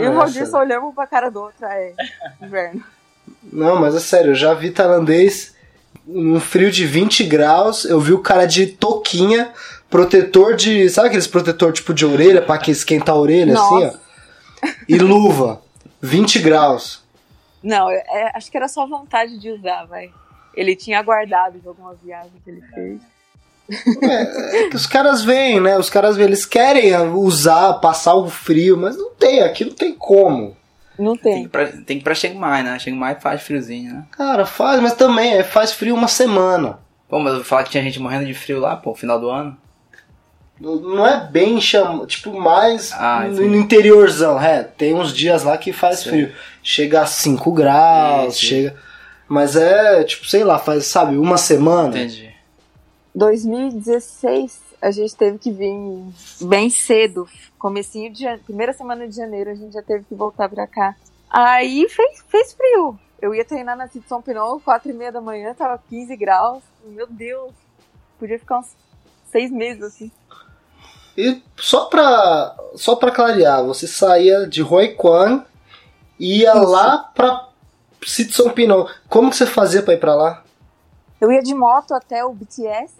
[0.00, 1.92] e o Valdir só olhamos pra cara do outro, é
[2.40, 2.82] inverno.
[3.52, 5.54] Não, mas é sério, eu já vi tailandês
[6.06, 9.50] um frio de 20 graus, eu vi o cara de toquinha,
[9.88, 10.88] protetor de.
[10.90, 13.86] Sabe aqueles protetor tipo de orelha pra que esquentar a orelha, Nossa.
[13.86, 14.68] assim, ó?
[14.88, 15.60] E luva.
[16.04, 17.02] 20 graus.
[17.62, 20.10] Não, é, acho que era só vontade de usar, vai.
[20.54, 23.00] Ele tinha guardado de alguma viagem que ele fez.
[24.02, 25.78] É, é, que os caras vêm, né?
[25.78, 30.54] Os caras eles querem usar, passar o frio, mas não tem, aqui não tem como.
[30.98, 31.32] Não tem.
[31.32, 32.78] Tem que, ir pra, tem que ir pra Chiang Mai, né?
[32.78, 34.04] Chiang Mai faz friozinho, né?
[34.10, 36.78] Cara, faz, mas também é, faz frio uma semana.
[37.08, 39.30] Pô, mas eu vou falar que tinha gente morrendo de frio lá, pô, final do
[39.30, 39.56] ano.
[40.60, 44.62] Não é bem chama, tipo, mais ah, no interiorzão, é.
[44.62, 46.10] Tem uns dias lá que faz Sim.
[46.10, 46.32] frio.
[46.62, 48.76] Chega a 5 graus, chega.
[49.28, 51.98] Mas é, tipo, sei lá, faz, sabe, uma semana.
[51.98, 52.32] Entendi.
[53.14, 55.72] 2016 a gente teve que vir
[56.42, 57.26] bem cedo,
[57.58, 60.94] comecinho de primeira semana de janeiro a gente já teve que voltar pra cá.
[61.30, 62.98] Aí fez, fez frio.
[63.20, 66.62] Eu ia treinar na City São Pinot, quatro e meia da manhã, tava 15 graus.
[66.84, 67.52] Meu Deus,
[68.18, 68.76] podia ficar uns
[69.32, 70.12] seis meses assim.
[71.16, 75.44] E só pra, só pra clarear, você saía de Hoi Quan
[76.18, 76.64] e ia Isso.
[76.64, 77.48] lá pra
[78.04, 78.92] City São Pinot.
[79.08, 80.42] Como que você fazia pra ir pra lá?
[81.20, 82.94] Eu ia de moto até o BTS,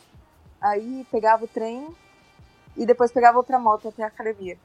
[0.60, 1.88] aí pegava o trem
[2.76, 4.56] e depois pegava outra moto até a academia.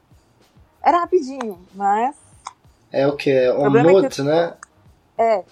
[0.82, 2.16] Era rapidinho, mas.
[2.90, 3.30] É o que?
[3.30, 4.22] É é que...
[4.22, 4.54] né?
[5.18, 5.44] É,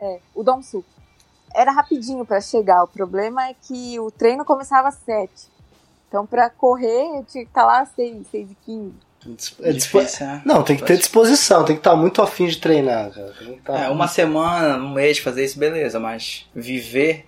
[0.00, 0.84] é, o Dom Sul.
[1.54, 2.82] Era rapidinho para chegar.
[2.82, 5.30] O problema é que o treino começava às 7.
[6.12, 8.92] Então, para correr, eu tinha que estar lá às 6, 6 e 15.
[9.62, 10.42] É difícil, né?
[10.44, 13.32] Não, tem que ter disposição, tem que estar muito afim de treinar, cara.
[13.64, 17.24] Tá é, uma semana, um mês fazer isso, beleza, mas viver,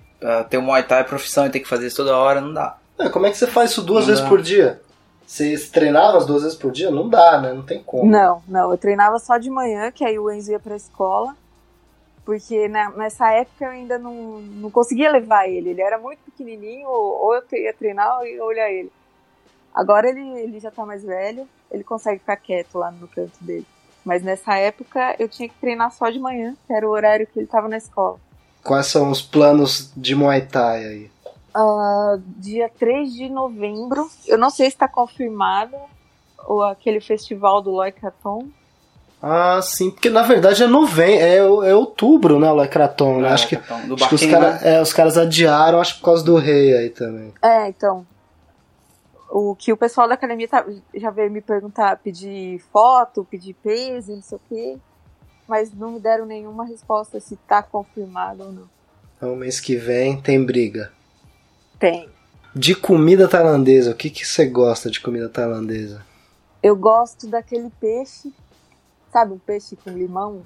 [0.51, 2.77] ter um Muay Thai profissão e ter que fazer isso toda hora, não dá.
[2.99, 4.29] É, como é que você faz isso duas não vezes dá.
[4.29, 4.83] por dia?
[5.27, 6.91] Você treinava as duas vezes por dia?
[6.91, 7.55] Não dá, né?
[7.55, 8.11] Não tem como.
[8.11, 8.71] Não, não.
[8.71, 11.35] Eu treinava só de manhã, que aí o Enzo ia pra escola.
[12.25, 15.71] Porque né, nessa época eu ainda não, não conseguia levar ele.
[15.71, 18.91] Ele era muito pequenininho, ou eu ia treinar ou ia olhar ele.
[19.75, 23.67] Agora ele, ele já tá mais velho, ele consegue ficar quieto lá no canto dele.
[24.05, 27.39] Mas nessa época eu tinha que treinar só de manhã, que era o horário que
[27.39, 28.19] ele tava na escola.
[28.63, 31.11] Quais são os planos de Muay Thai aí?
[31.57, 35.77] Uh, dia 3 de novembro, eu não sei se está confirmado,
[36.47, 38.49] ou aquele festival do Loicaton.
[39.27, 43.31] Ah, sim, porque na verdade é novembro, é, é outubro, né, o Loicaton, né?
[43.31, 46.37] É, acho que, acho que os, cara, é, os caras adiaram, acho por causa do
[46.37, 47.33] rei aí também.
[47.41, 48.07] É, então,
[49.31, 54.13] o que o pessoal da academia tá, já veio me perguntar, pedir foto, pedir peso,
[54.13, 54.77] não sei o quê,
[55.49, 58.69] mas não me deram nenhuma resposta se tá confirmado ou não.
[59.17, 60.93] Então, mês que vem tem briga.
[61.79, 62.11] Tem.
[62.55, 66.05] De comida tailandesa, o que, que você gosta de comida tailandesa?
[66.63, 68.31] Eu gosto daquele peixe,
[69.15, 70.43] sabe, um peixe com limão.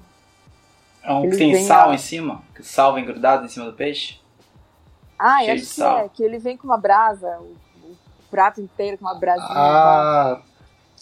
[1.01, 1.95] É um que tem sal a...
[1.95, 2.43] em cima?
[2.53, 4.19] Que sal vem grudado em cima do peixe?
[5.17, 5.97] Ah, Cheio acho que sal.
[5.97, 7.39] é, que ele vem com uma brasa,
[8.29, 9.49] prato inteiro com uma brasinha.
[9.49, 10.41] Ah,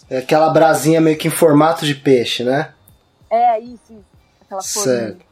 [0.10, 2.74] é aquela brasinha meio que em formato de peixe, né?
[3.30, 4.06] É, isso, isso.
[4.46, 5.26] Aquela certo.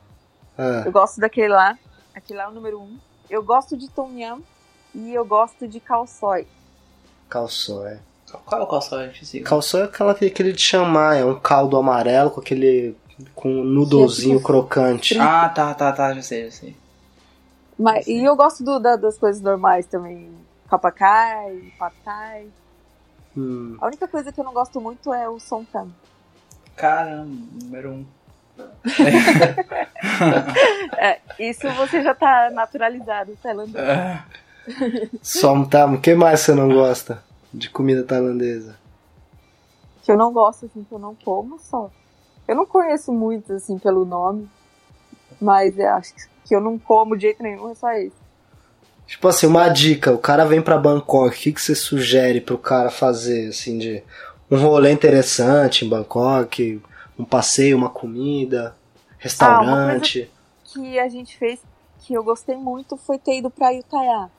[0.58, 0.84] Ah.
[0.86, 1.80] Eu gosto daquele lá.
[2.14, 2.98] Aquele lá é o número um.
[3.30, 4.42] Eu gosto de tom yum
[4.94, 6.46] e eu gosto de calçói.
[7.30, 7.98] Calçói.
[8.32, 9.12] Qual é o calçói?
[9.44, 12.96] Calçói é aquela, aquele de chamar, é um caldo amarelo com aquele
[13.34, 15.18] com um noodlezinho crocante.
[15.18, 16.76] Ah, tá, tá, tá, já sei, já sei.
[17.78, 20.32] Mas, e eu gosto do, da, das coisas normais também.
[20.70, 22.48] Papakai, Patai.
[23.38, 23.78] Hum.
[23.80, 25.90] A única coisa que eu não gosto muito é o som tam.
[26.76, 28.06] Caramba, número um.
[30.98, 33.76] é, isso você já tá naturalizado, tailandês.
[33.76, 34.24] É.
[35.22, 37.22] Somtam, o que mais você não gosta
[37.56, 38.78] de comida tailandesa?
[40.04, 41.90] Que eu não gosto, assim, que eu não como só.
[42.48, 44.48] Eu não conheço muito, assim, pelo nome,
[45.42, 46.14] mas eu acho
[46.44, 48.16] que eu não como de jeito nenhum, é só isso.
[49.08, 52.58] Tipo assim, uma dica, o cara vem para Bangkok, o que, que você sugere pro
[52.58, 54.04] cara fazer, assim, de
[54.50, 56.82] um rolê interessante em Bangkok,
[57.18, 58.76] um passeio, uma comida,
[59.18, 60.30] restaurante?
[60.32, 61.60] Ah, uma que a gente fez
[62.00, 64.30] que eu gostei muito foi ter ido pra Utaya.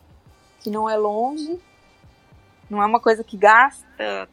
[0.60, 1.58] que não é longe,
[2.68, 4.28] não é uma coisa que gasta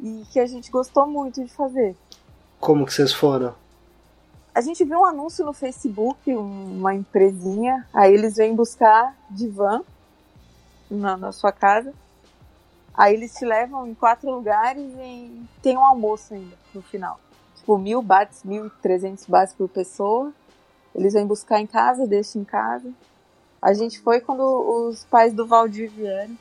[0.00, 1.96] e que a gente gostou muito de fazer.
[2.60, 3.54] Como que vocês foram?
[4.54, 9.14] A gente viu um anúncio no Facebook, uma empresinha, aí eles vêm buscar
[9.50, 9.82] van
[10.90, 11.92] na, na sua casa.
[12.94, 17.20] Aí eles te levam em quatro lugares e tem um almoço ainda no final.
[17.56, 20.32] Tipo, mil bates, mil trezentos bates por pessoa.
[20.94, 22.90] Eles vêm buscar em casa, deixam em casa.
[23.60, 26.34] A gente foi quando os pais do Valdir vieram.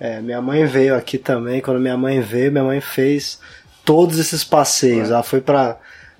[0.00, 1.60] É, minha mãe veio aqui também.
[1.60, 3.38] Quando minha mãe veio, minha mãe fez
[3.84, 5.10] todos esses passeios.
[5.10, 5.12] É.
[5.12, 5.76] Ela foi pra.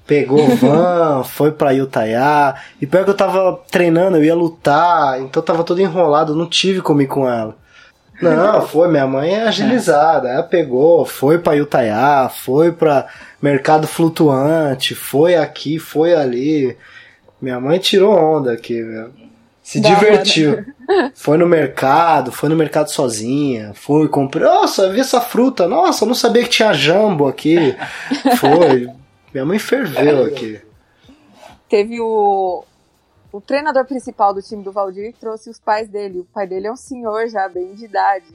[0.06, 2.54] Pegou van, foi pra Utaiá.
[2.80, 6.82] E pior que eu tava treinando, eu ia lutar, então tava todo enrolado, não tive
[6.82, 7.56] como ir com ela.
[8.20, 10.28] Não, foi, minha mãe é agilizada.
[10.28, 13.06] Ela pegou, foi pra Utaiá, foi pra
[13.40, 16.76] Mercado Flutuante, foi aqui, foi ali.
[17.40, 19.10] Minha mãe tirou onda aqui, meu.
[19.62, 20.52] Se da divertiu.
[20.52, 20.66] Hora.
[21.14, 24.48] Foi no mercado, foi no mercado sozinha, foi, comprou.
[24.48, 25.68] Nossa, vi essa fruta.
[25.68, 27.76] Nossa, eu não sabia que tinha jambo aqui.
[28.38, 28.88] Foi.
[29.32, 30.60] Minha mãe ferveu aqui.
[31.68, 32.64] Teve o,
[33.32, 36.20] o treinador principal do time do Valdir trouxe os pais dele.
[36.20, 38.26] O pai dele é um senhor já, bem de idade.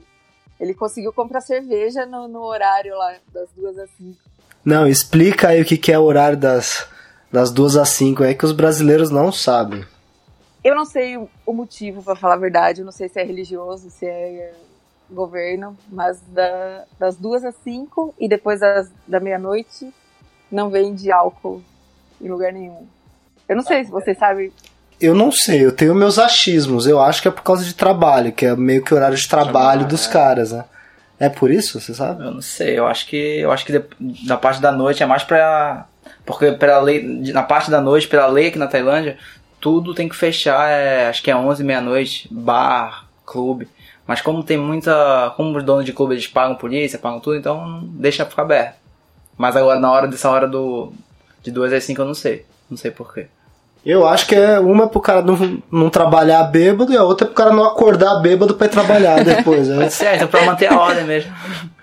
[0.58, 4.18] Ele conseguiu comprar cerveja no, no horário lá, das duas às cinco.
[4.64, 6.88] Não, explica aí o que, que é o horário das,
[7.30, 9.84] das duas às cinco, é que os brasileiros não sabem.
[10.66, 12.80] Eu não sei o motivo, para falar a verdade.
[12.80, 14.52] Eu não sei se é religioso, se é
[15.08, 19.94] governo, mas da, das duas às cinco e depois das, da meia-noite
[20.50, 21.62] não vende álcool
[22.20, 22.84] em lugar nenhum.
[23.48, 24.52] Eu não sei se você sabe
[25.00, 26.86] eu não sei, eu tenho meus achismos.
[26.86, 29.28] Eu acho que é por causa de trabalho, que é meio que o horário de
[29.28, 30.10] trabalho dos é.
[30.10, 30.64] caras, né?
[31.20, 32.24] É por isso, você sabe?
[32.24, 33.84] Eu não sei, eu acho que eu acho que
[34.24, 35.86] na parte da noite é mais pra.
[36.24, 37.02] Porque pela lei,
[37.32, 39.16] na parte da noite, pela lei aqui na Tailândia,
[39.66, 43.66] tudo tem que fechar, é, acho que é 11, meia-noite, bar, clube.
[44.06, 45.34] Mas como tem muita.
[45.36, 48.76] Como os donos de clube eles pagam polícia, pagam tudo, então deixa ficar aberto.
[49.36, 50.92] Mas agora na hora dessa hora do.
[51.42, 52.46] De 2 às 5 eu não sei.
[52.70, 53.26] Não sei porquê.
[53.84, 57.28] Eu acho que é uma pro cara não, não trabalhar bêbado e a outra é
[57.28, 59.66] pro cara não acordar bêbado pra ir trabalhar depois.
[59.66, 59.90] Né?
[59.90, 61.32] certo, é pra manter a ordem mesmo.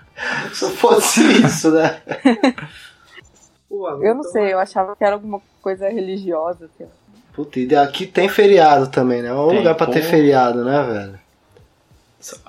[0.54, 2.00] Se fosse isso, né?
[3.70, 6.64] eu não sei, eu achava que era alguma coisa religiosa.
[6.64, 6.88] Assim.
[7.34, 9.28] Puta, e aqui tem feriado também, né?
[9.28, 11.20] É um tem, lugar pra ter feriado, né, velho?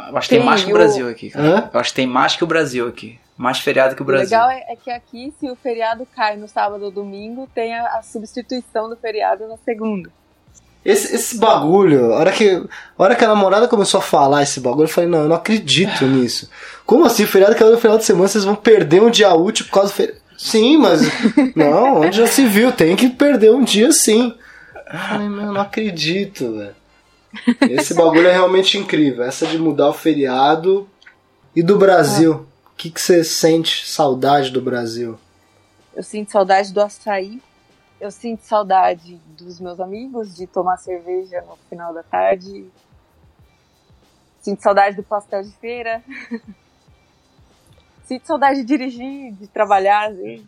[0.10, 1.69] Eu acho que tem, tem mais que o Brasil aqui, cara.
[1.74, 3.19] Eu acho que tem mais que o Brasil aqui.
[3.36, 4.38] Mais feriado que o Brasil.
[4.38, 7.76] O legal é, é, que aqui, se o feriado cai no sábado ou domingo, tem
[7.76, 10.10] a, a substituição do feriado na segunda.
[10.86, 14.60] Esse, esse bagulho, a hora, que, a hora que a namorada começou a falar esse
[14.60, 16.48] bagulho, eu falei, não, eu não acredito nisso.
[16.86, 19.65] Como assim, feriado que é no final de semana, vocês vão perder um dia útil
[19.65, 20.19] por causa do feriado?
[20.38, 21.02] Sim, mas.
[21.56, 24.34] não, onde já se viu, tem que perder um dia sim.
[24.89, 26.76] Falei, meu, eu não acredito, velho.
[27.69, 29.24] Esse bagulho é realmente incrível.
[29.24, 30.88] Essa de mudar o feriado.
[31.56, 32.45] E do Brasil?
[32.71, 35.17] O que, que você sente saudade do Brasil?
[35.95, 37.41] Eu sinto saudade do açaí.
[38.00, 42.65] Eu sinto saudade dos meus amigos, de tomar cerveja no final da tarde.
[44.41, 46.04] Sinto saudade do pastel de feira.
[48.04, 50.12] sinto saudade de dirigir, de trabalhar.
[50.12, 50.45] Assim.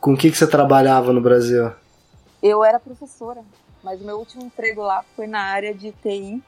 [0.00, 1.72] Com o que, que você trabalhava no Brasil?
[2.46, 3.42] Eu era professora,
[3.82, 6.40] mas o meu último emprego lá foi na área de TI.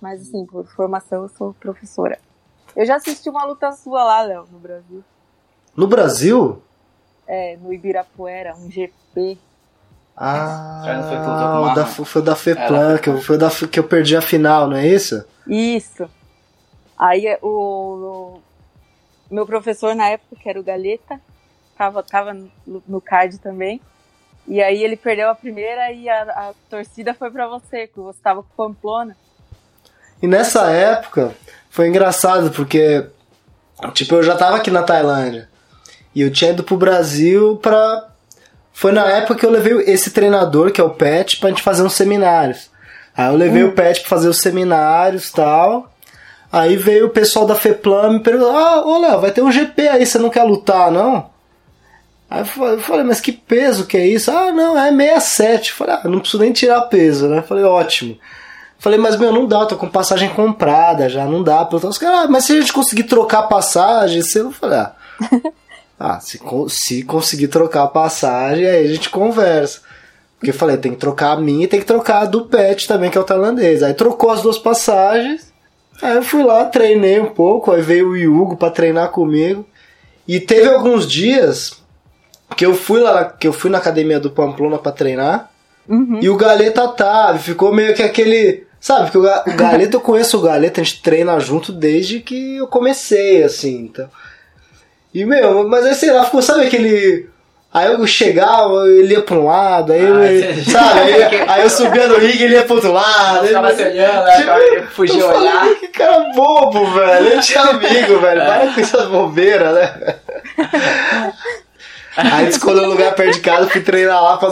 [0.00, 2.18] Mas, assim, por formação, eu sou professora.
[2.74, 5.04] Eu já assisti uma luta sua lá, Léo, no Brasil.
[5.76, 6.60] No Brasil?
[7.24, 9.38] É, no Ibirapuera, um GP.
[10.16, 10.82] Ah,
[11.70, 14.86] o da, foi da FEPLAN, que, foi da, que eu perdi a final, não é
[14.86, 15.24] isso?
[15.46, 16.10] Isso.
[16.98, 18.40] Aí o,
[19.30, 21.20] o meu professor na época, que era o Galeta,
[21.78, 23.80] tava, tava no, no card também.
[24.46, 28.18] E aí ele perdeu a primeira e a, a torcida foi para você, que você
[28.22, 29.16] tava com Pamplona.
[30.20, 31.32] E nessa época,
[31.70, 33.06] foi engraçado porque,
[33.92, 35.48] tipo, eu já tava aqui na Tailândia.
[36.14, 38.08] E eu tinha ido pro Brasil pra.
[38.72, 41.82] Foi na época que eu levei esse treinador, que é o Pet, pra gente fazer
[41.82, 42.70] uns seminários.
[43.16, 43.68] Aí eu levei hum.
[43.68, 45.90] o Pet pra fazer os seminários e tal.
[46.50, 49.88] Aí veio o pessoal da FEPLAM me perguntou: Ah, ô Léo, vai ter um GP
[49.88, 51.31] aí, você não quer lutar, não?
[52.32, 54.30] Aí eu falei, mas que peso que é isso?
[54.30, 55.68] Ah, não, é 67.
[55.68, 57.40] Eu falei, ah, não preciso nem tirar peso, né?
[57.40, 58.16] Eu falei, ótimo.
[58.78, 61.68] Falei, mas meu, não dá, eu tô com passagem comprada já, não dá.
[61.70, 64.94] Os caras, ah, mas se a gente conseguir trocar passagem, você eu falei, ah,
[66.00, 69.82] ah se, se conseguir trocar a passagem, aí a gente conversa.
[70.38, 72.88] Porque eu falei, tem que trocar a minha e tem que trocar a do Pet
[72.88, 73.82] também, que é o tailandês.
[73.82, 75.52] Aí trocou as duas passagens.
[76.00, 79.66] Aí eu fui lá, treinei um pouco, aí veio o Hugo para treinar comigo.
[80.26, 81.81] E teve alguns dias
[82.62, 85.50] que eu fui lá, que eu fui na academia do Pamplona para treinar.
[85.88, 86.20] Uhum.
[86.22, 90.38] E o Galeta tava, ficou meio que aquele Sabe, porque o, o Galeta, eu conheço
[90.38, 94.08] o Galeta, a gente treina junto desde que eu comecei, assim, então.
[95.12, 97.28] E, meu, mas aí, sei lá, ficou, sabe aquele
[97.74, 101.00] Aí eu chegava, ele ia pra um lado, aí, ah, eu, sabe?
[101.00, 103.44] Aí, aí, eu subia no ringue, ele ia pro outro lado.
[103.44, 104.36] Ele tava se olhando, né?
[104.36, 105.74] tipo, fugia olhar.
[105.76, 107.26] Que cara bobo, velho.
[107.26, 108.42] Ele tinha amigo, velho.
[108.42, 108.46] É.
[108.46, 110.16] Para com essas bobeiras, né?
[112.16, 114.50] Aí escolheu um lugar perto de casa, fui treinar lá pra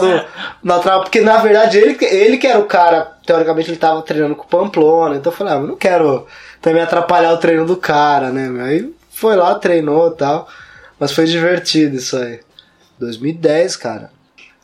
[0.63, 1.03] não, atrapalhar.
[1.03, 4.47] Porque na verdade ele, ele que era o cara, teoricamente ele tava treinando com o
[4.47, 5.15] Pamplona.
[5.15, 6.25] Então eu falei, ah, não quero
[6.61, 8.63] também atrapalhar o treino do cara, né?
[8.63, 10.47] Aí foi lá, treinou e tal.
[10.99, 12.39] Mas foi divertido isso aí.
[12.99, 14.11] 2010, cara.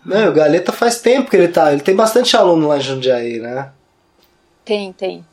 [0.05, 1.71] Não, o Galeta faz tempo que ele tá.
[1.71, 3.71] Ele tem bastante aluno lá em Jundiaí, né?
[4.63, 5.25] Tem, tem.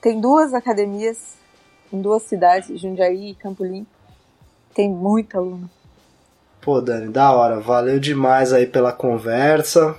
[0.00, 1.36] Tem duas academias
[1.92, 3.90] em duas cidades, Jundiaí e Campo Limpo.
[4.74, 5.70] Tem muito aluno.
[6.66, 7.60] Pô, Dani, da hora.
[7.60, 9.94] Valeu demais aí pela conversa.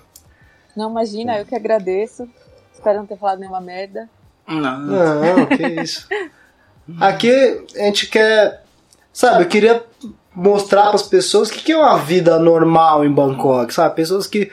[0.75, 2.27] Não, imagina, eu que agradeço.
[2.73, 4.09] Espero não ter falado nenhuma merda.
[4.45, 6.05] Não, não, que isso.
[6.99, 7.31] Aqui
[7.73, 8.65] a gente quer.
[9.13, 9.81] Sabe, eu queria
[10.35, 13.95] mostrar para as pessoas o que, que é uma vida normal em Bangkok, sabe?
[13.95, 14.51] Pessoas que.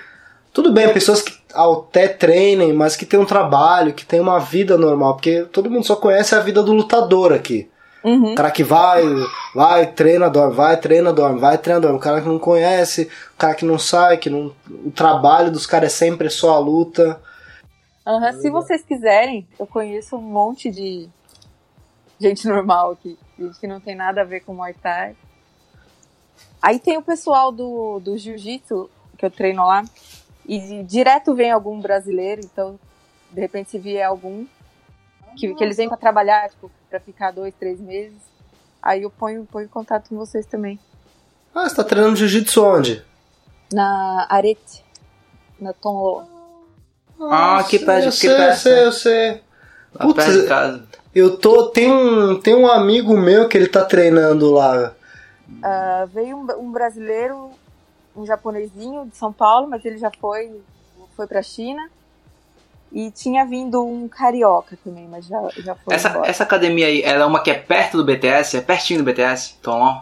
[0.53, 4.79] Tudo bem, pessoas que até treinem, mas que tem um trabalho, que tem uma vida
[4.79, 7.69] normal, porque todo mundo só conhece a vida do lutador aqui.
[8.05, 8.33] Uhum.
[8.33, 9.03] O cara que vai,
[9.55, 11.97] vai, treina, dorme, vai, treina, dorme, vai, treina, dorme.
[11.97, 14.55] O cara que não conhece, o cara que não sai, que não.
[14.69, 17.19] O trabalho dos caras é sempre só a luta.
[18.07, 18.41] Uhum.
[18.41, 21.09] Se vocês quiserem, eu conheço um monte de
[22.21, 23.19] gente normal aqui.
[23.39, 25.17] Gente que não tem nada a ver com Muay Thai.
[26.61, 29.85] Aí tem o pessoal do, do jiu-jitsu, que eu treino lá,
[30.47, 32.79] e direto vem algum brasileiro, então,
[33.31, 34.47] de repente, se vier algum,
[35.37, 38.17] que, que eles vêm para trabalhar, tipo, para ficar dois, três meses,
[38.81, 40.79] aí eu ponho, ponho contato com vocês também.
[41.53, 43.05] Ah, você tá treinando jiu-jitsu onde?
[43.73, 44.85] Na Arete,
[45.59, 46.23] na Tonlo.
[47.21, 48.51] Ah, que perto, eu que sei, perto.
[48.51, 49.43] Eu sei, eu sei.
[50.01, 50.25] Putz.
[51.13, 51.67] Eu tô.
[51.71, 54.95] Tem um, tem um amigo meu que ele tá treinando lá.
[55.49, 57.51] Uh, veio um, um, brasileiro,
[58.17, 60.61] um japonesinho de São Paulo, mas ele já foi,
[61.17, 61.91] foi pra China.
[62.95, 65.93] E tinha vindo um carioca também, mas já, já foi.
[65.93, 66.31] Essa, embora.
[66.31, 68.57] essa academia aí, ela é uma que é perto do BTS?
[68.57, 69.57] É pertinho do BTS?
[69.61, 70.01] Tom?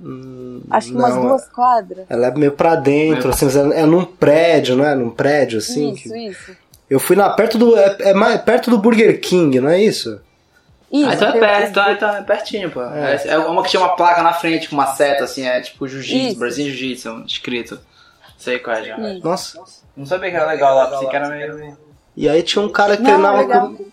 [0.00, 2.06] Hum, Acho que umas duas quadras.
[2.08, 4.96] Ela é meio pra dentro, meio assim, é num prédio, não é?
[4.96, 5.92] Num prédio, assim.
[5.92, 6.18] Isso, que...
[6.18, 6.56] isso.
[6.90, 7.78] Eu fui lá perto do.
[7.78, 10.20] É, é mais perto do Burger King, não é isso?
[10.90, 12.82] Isso, ah, então é perto, então, então é pertinho, pô.
[12.82, 13.20] É.
[13.26, 13.38] é.
[13.38, 16.64] uma que tinha uma placa na frente com uma seta, assim, é tipo Jiu-Jitsu, Brasil
[16.66, 17.78] Jiu-Jitsu, escrito.
[18.36, 18.96] Sei qual é já.
[18.96, 19.60] Nossa.
[19.96, 21.87] Não sabia que era legal lá, pensei que era meio.
[22.18, 23.86] E aí tinha um cara que treinava com...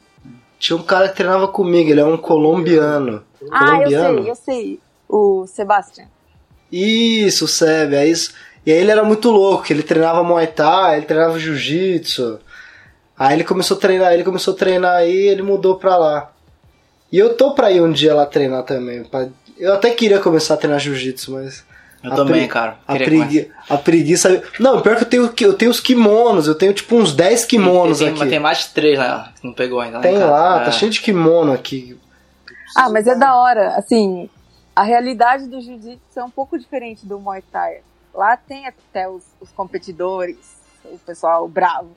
[0.58, 3.24] Tinha um cara que treinava comigo, ele é um colombiano.
[3.52, 4.18] Ah, colombiano.
[4.18, 4.80] eu sei, eu sei.
[5.08, 6.06] O Sebastian.
[6.72, 8.34] Isso, o Seb, é isso.
[8.66, 12.40] E aí ele era muito louco, ele treinava Muay Thai, ele treinava Jiu-Jitsu.
[13.16, 16.32] Aí ele começou a treinar, ele começou a treinar aí ele mudou pra lá.
[17.12, 19.04] E eu tô pra ir um dia lá treinar também.
[19.04, 19.28] Pra...
[19.56, 21.64] Eu até queria começar a treinar jiu-jitsu, mas.
[22.06, 22.48] Eu também, pre...
[22.48, 22.78] cara.
[22.88, 23.52] A, pregui...
[23.70, 24.44] a preguiça.
[24.60, 28.00] Não, pior que eu tenho, eu tenho os kimonos, eu tenho tipo uns 10 kimonos
[28.00, 28.20] tem, aqui.
[28.20, 30.00] Mas tem mais de 3 lá, que não pegou ainda.
[30.00, 30.66] Tem lá, é.
[30.66, 31.98] tá cheio de kimono aqui.
[32.76, 33.76] Ah, mas é da hora.
[33.76, 34.30] Assim,
[34.76, 37.82] a realidade do jiu-jitsu é um pouco diferente do Muay Thai.
[38.14, 41.92] Lá tem até os, os competidores, o pessoal bravo.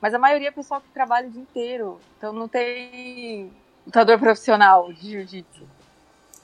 [0.00, 2.00] Mas a maioria é pessoal que trabalha o dia inteiro.
[2.18, 3.50] Então não tem
[3.86, 5.62] lutador profissional de jiu-jitsu.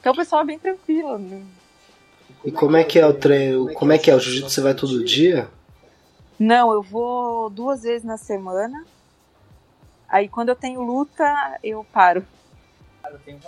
[0.01, 1.19] Então o pessoal é bem tranquilo.
[1.19, 1.43] Né?
[2.45, 3.73] E como é que é o treino?
[3.75, 4.51] Como é que é o jiu-jitsu?
[4.51, 5.49] Você vai todo dia?
[6.39, 8.85] Não, eu vou duas vezes na semana.
[10.09, 11.25] Aí quando eu tenho luta,
[11.63, 12.25] eu paro.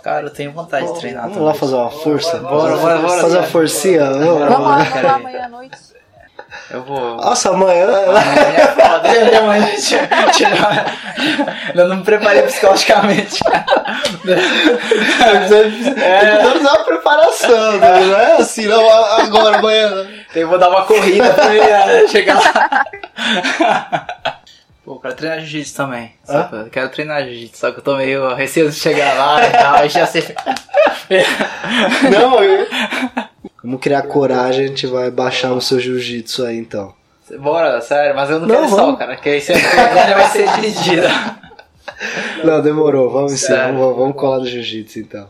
[0.01, 1.29] Cara, eu tenho vontade de treinar.
[1.29, 2.37] Vamos lá fazer uma força?
[2.37, 3.21] Bora, bora, bora.
[3.21, 4.11] Fazer uma forcinha?
[4.11, 5.77] Vamos lá, vamos lá amanhã à noite.
[6.69, 7.17] Eu vou.
[7.17, 7.85] Nossa, amanhã.
[7.85, 9.09] Amanhã é foda.
[9.39, 9.67] Amanhã
[11.75, 13.39] eu não me preparei psicologicamente.
[16.03, 17.99] é, tem que uma preparação, né?
[17.99, 20.07] não é assim, não, agora, amanhã.
[20.35, 22.85] Eu vou dar uma corrida pra né, chegar lá.
[24.83, 26.13] Pô, quero treinar jiu-jitsu também.
[26.27, 29.85] Eu quero treinar jiu-jitsu, só que eu tô meio receoso de chegar lá e tal,
[29.85, 30.35] e já sei.
[32.11, 32.67] Não, eu.
[33.65, 36.93] Vamos criar coragem, a gente vai baixar o seu jiu-jitsu aí então.
[37.39, 38.91] Bora, sério, mas eu não, não quero vamos.
[38.91, 41.09] só, cara, que aí você vai ser dirigida.
[42.43, 45.27] Não, demorou, vamos sim, vamos, vamos colar no jiu-jitsu então.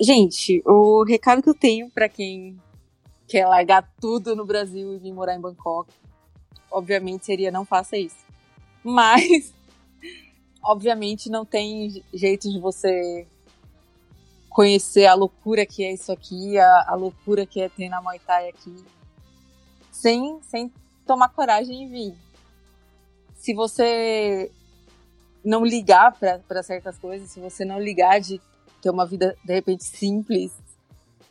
[0.00, 2.58] Gente, o recado que eu tenho para quem
[3.28, 5.92] quer largar tudo no Brasil e vir morar em Bangkok,
[6.70, 8.24] obviamente seria não faça isso.
[8.82, 9.52] Mas,
[10.64, 13.26] obviamente, não tem jeito de você
[14.60, 18.50] conhecer a loucura que é isso aqui, a, a loucura que é treinar Muay Thai
[18.50, 18.76] aqui,
[19.90, 20.70] sem, sem
[21.06, 22.14] tomar coragem e vir.
[23.36, 24.52] se você
[25.42, 28.38] não ligar para certas coisas, se você não ligar de
[28.82, 30.52] ter uma vida de repente simples,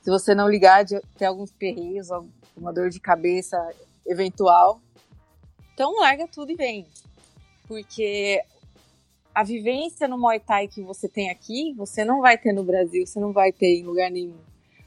[0.02, 2.08] se você não ligar de ter alguns perreios,
[2.58, 3.58] uma dor de cabeça
[4.08, 4.82] eventual,
[5.76, 6.88] então larga tudo e vem.
[7.68, 8.44] Porque
[9.34, 13.06] a vivência no Muay Thai que você tem aqui, você não vai ter no Brasil,
[13.06, 14.38] você não vai ter em lugar nenhum.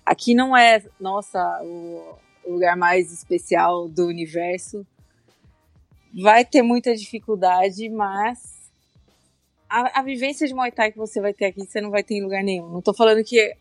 [0.05, 4.87] Aqui não é, nossa, o lugar mais especial do universo.
[6.21, 8.71] Vai ter muita dificuldade, mas
[9.69, 12.17] a, a, vivência de Muay Thai que você vai ter aqui, você não vai ter
[12.17, 12.69] em lugar nenhum.
[12.69, 13.57] Não tô falando que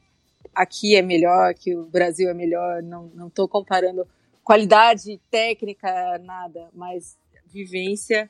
[0.53, 4.05] aqui é melhor, que o Brasil é melhor, não, não tô comparando
[4.43, 8.29] qualidade técnica, nada, mas vivência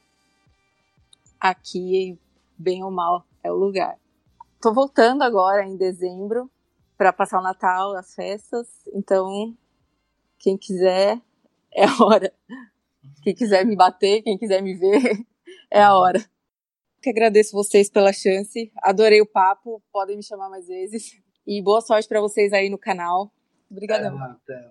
[1.39, 2.17] aqui,
[2.62, 3.97] bem ou mal, é o lugar.
[4.62, 6.49] Tô voltando agora em dezembro
[6.97, 9.57] para passar o Natal, as festas, então
[10.38, 11.20] quem quiser
[11.74, 12.32] é a hora.
[13.24, 15.26] Quem quiser me bater, quem quiser me ver,
[15.72, 16.24] é a hora
[17.01, 18.72] que agradeço vocês pela chance.
[18.82, 19.82] Adorei o papo.
[19.91, 21.20] Podem me chamar mais vezes.
[21.45, 23.32] E boa sorte para vocês aí no canal.
[24.24, 24.70] Até.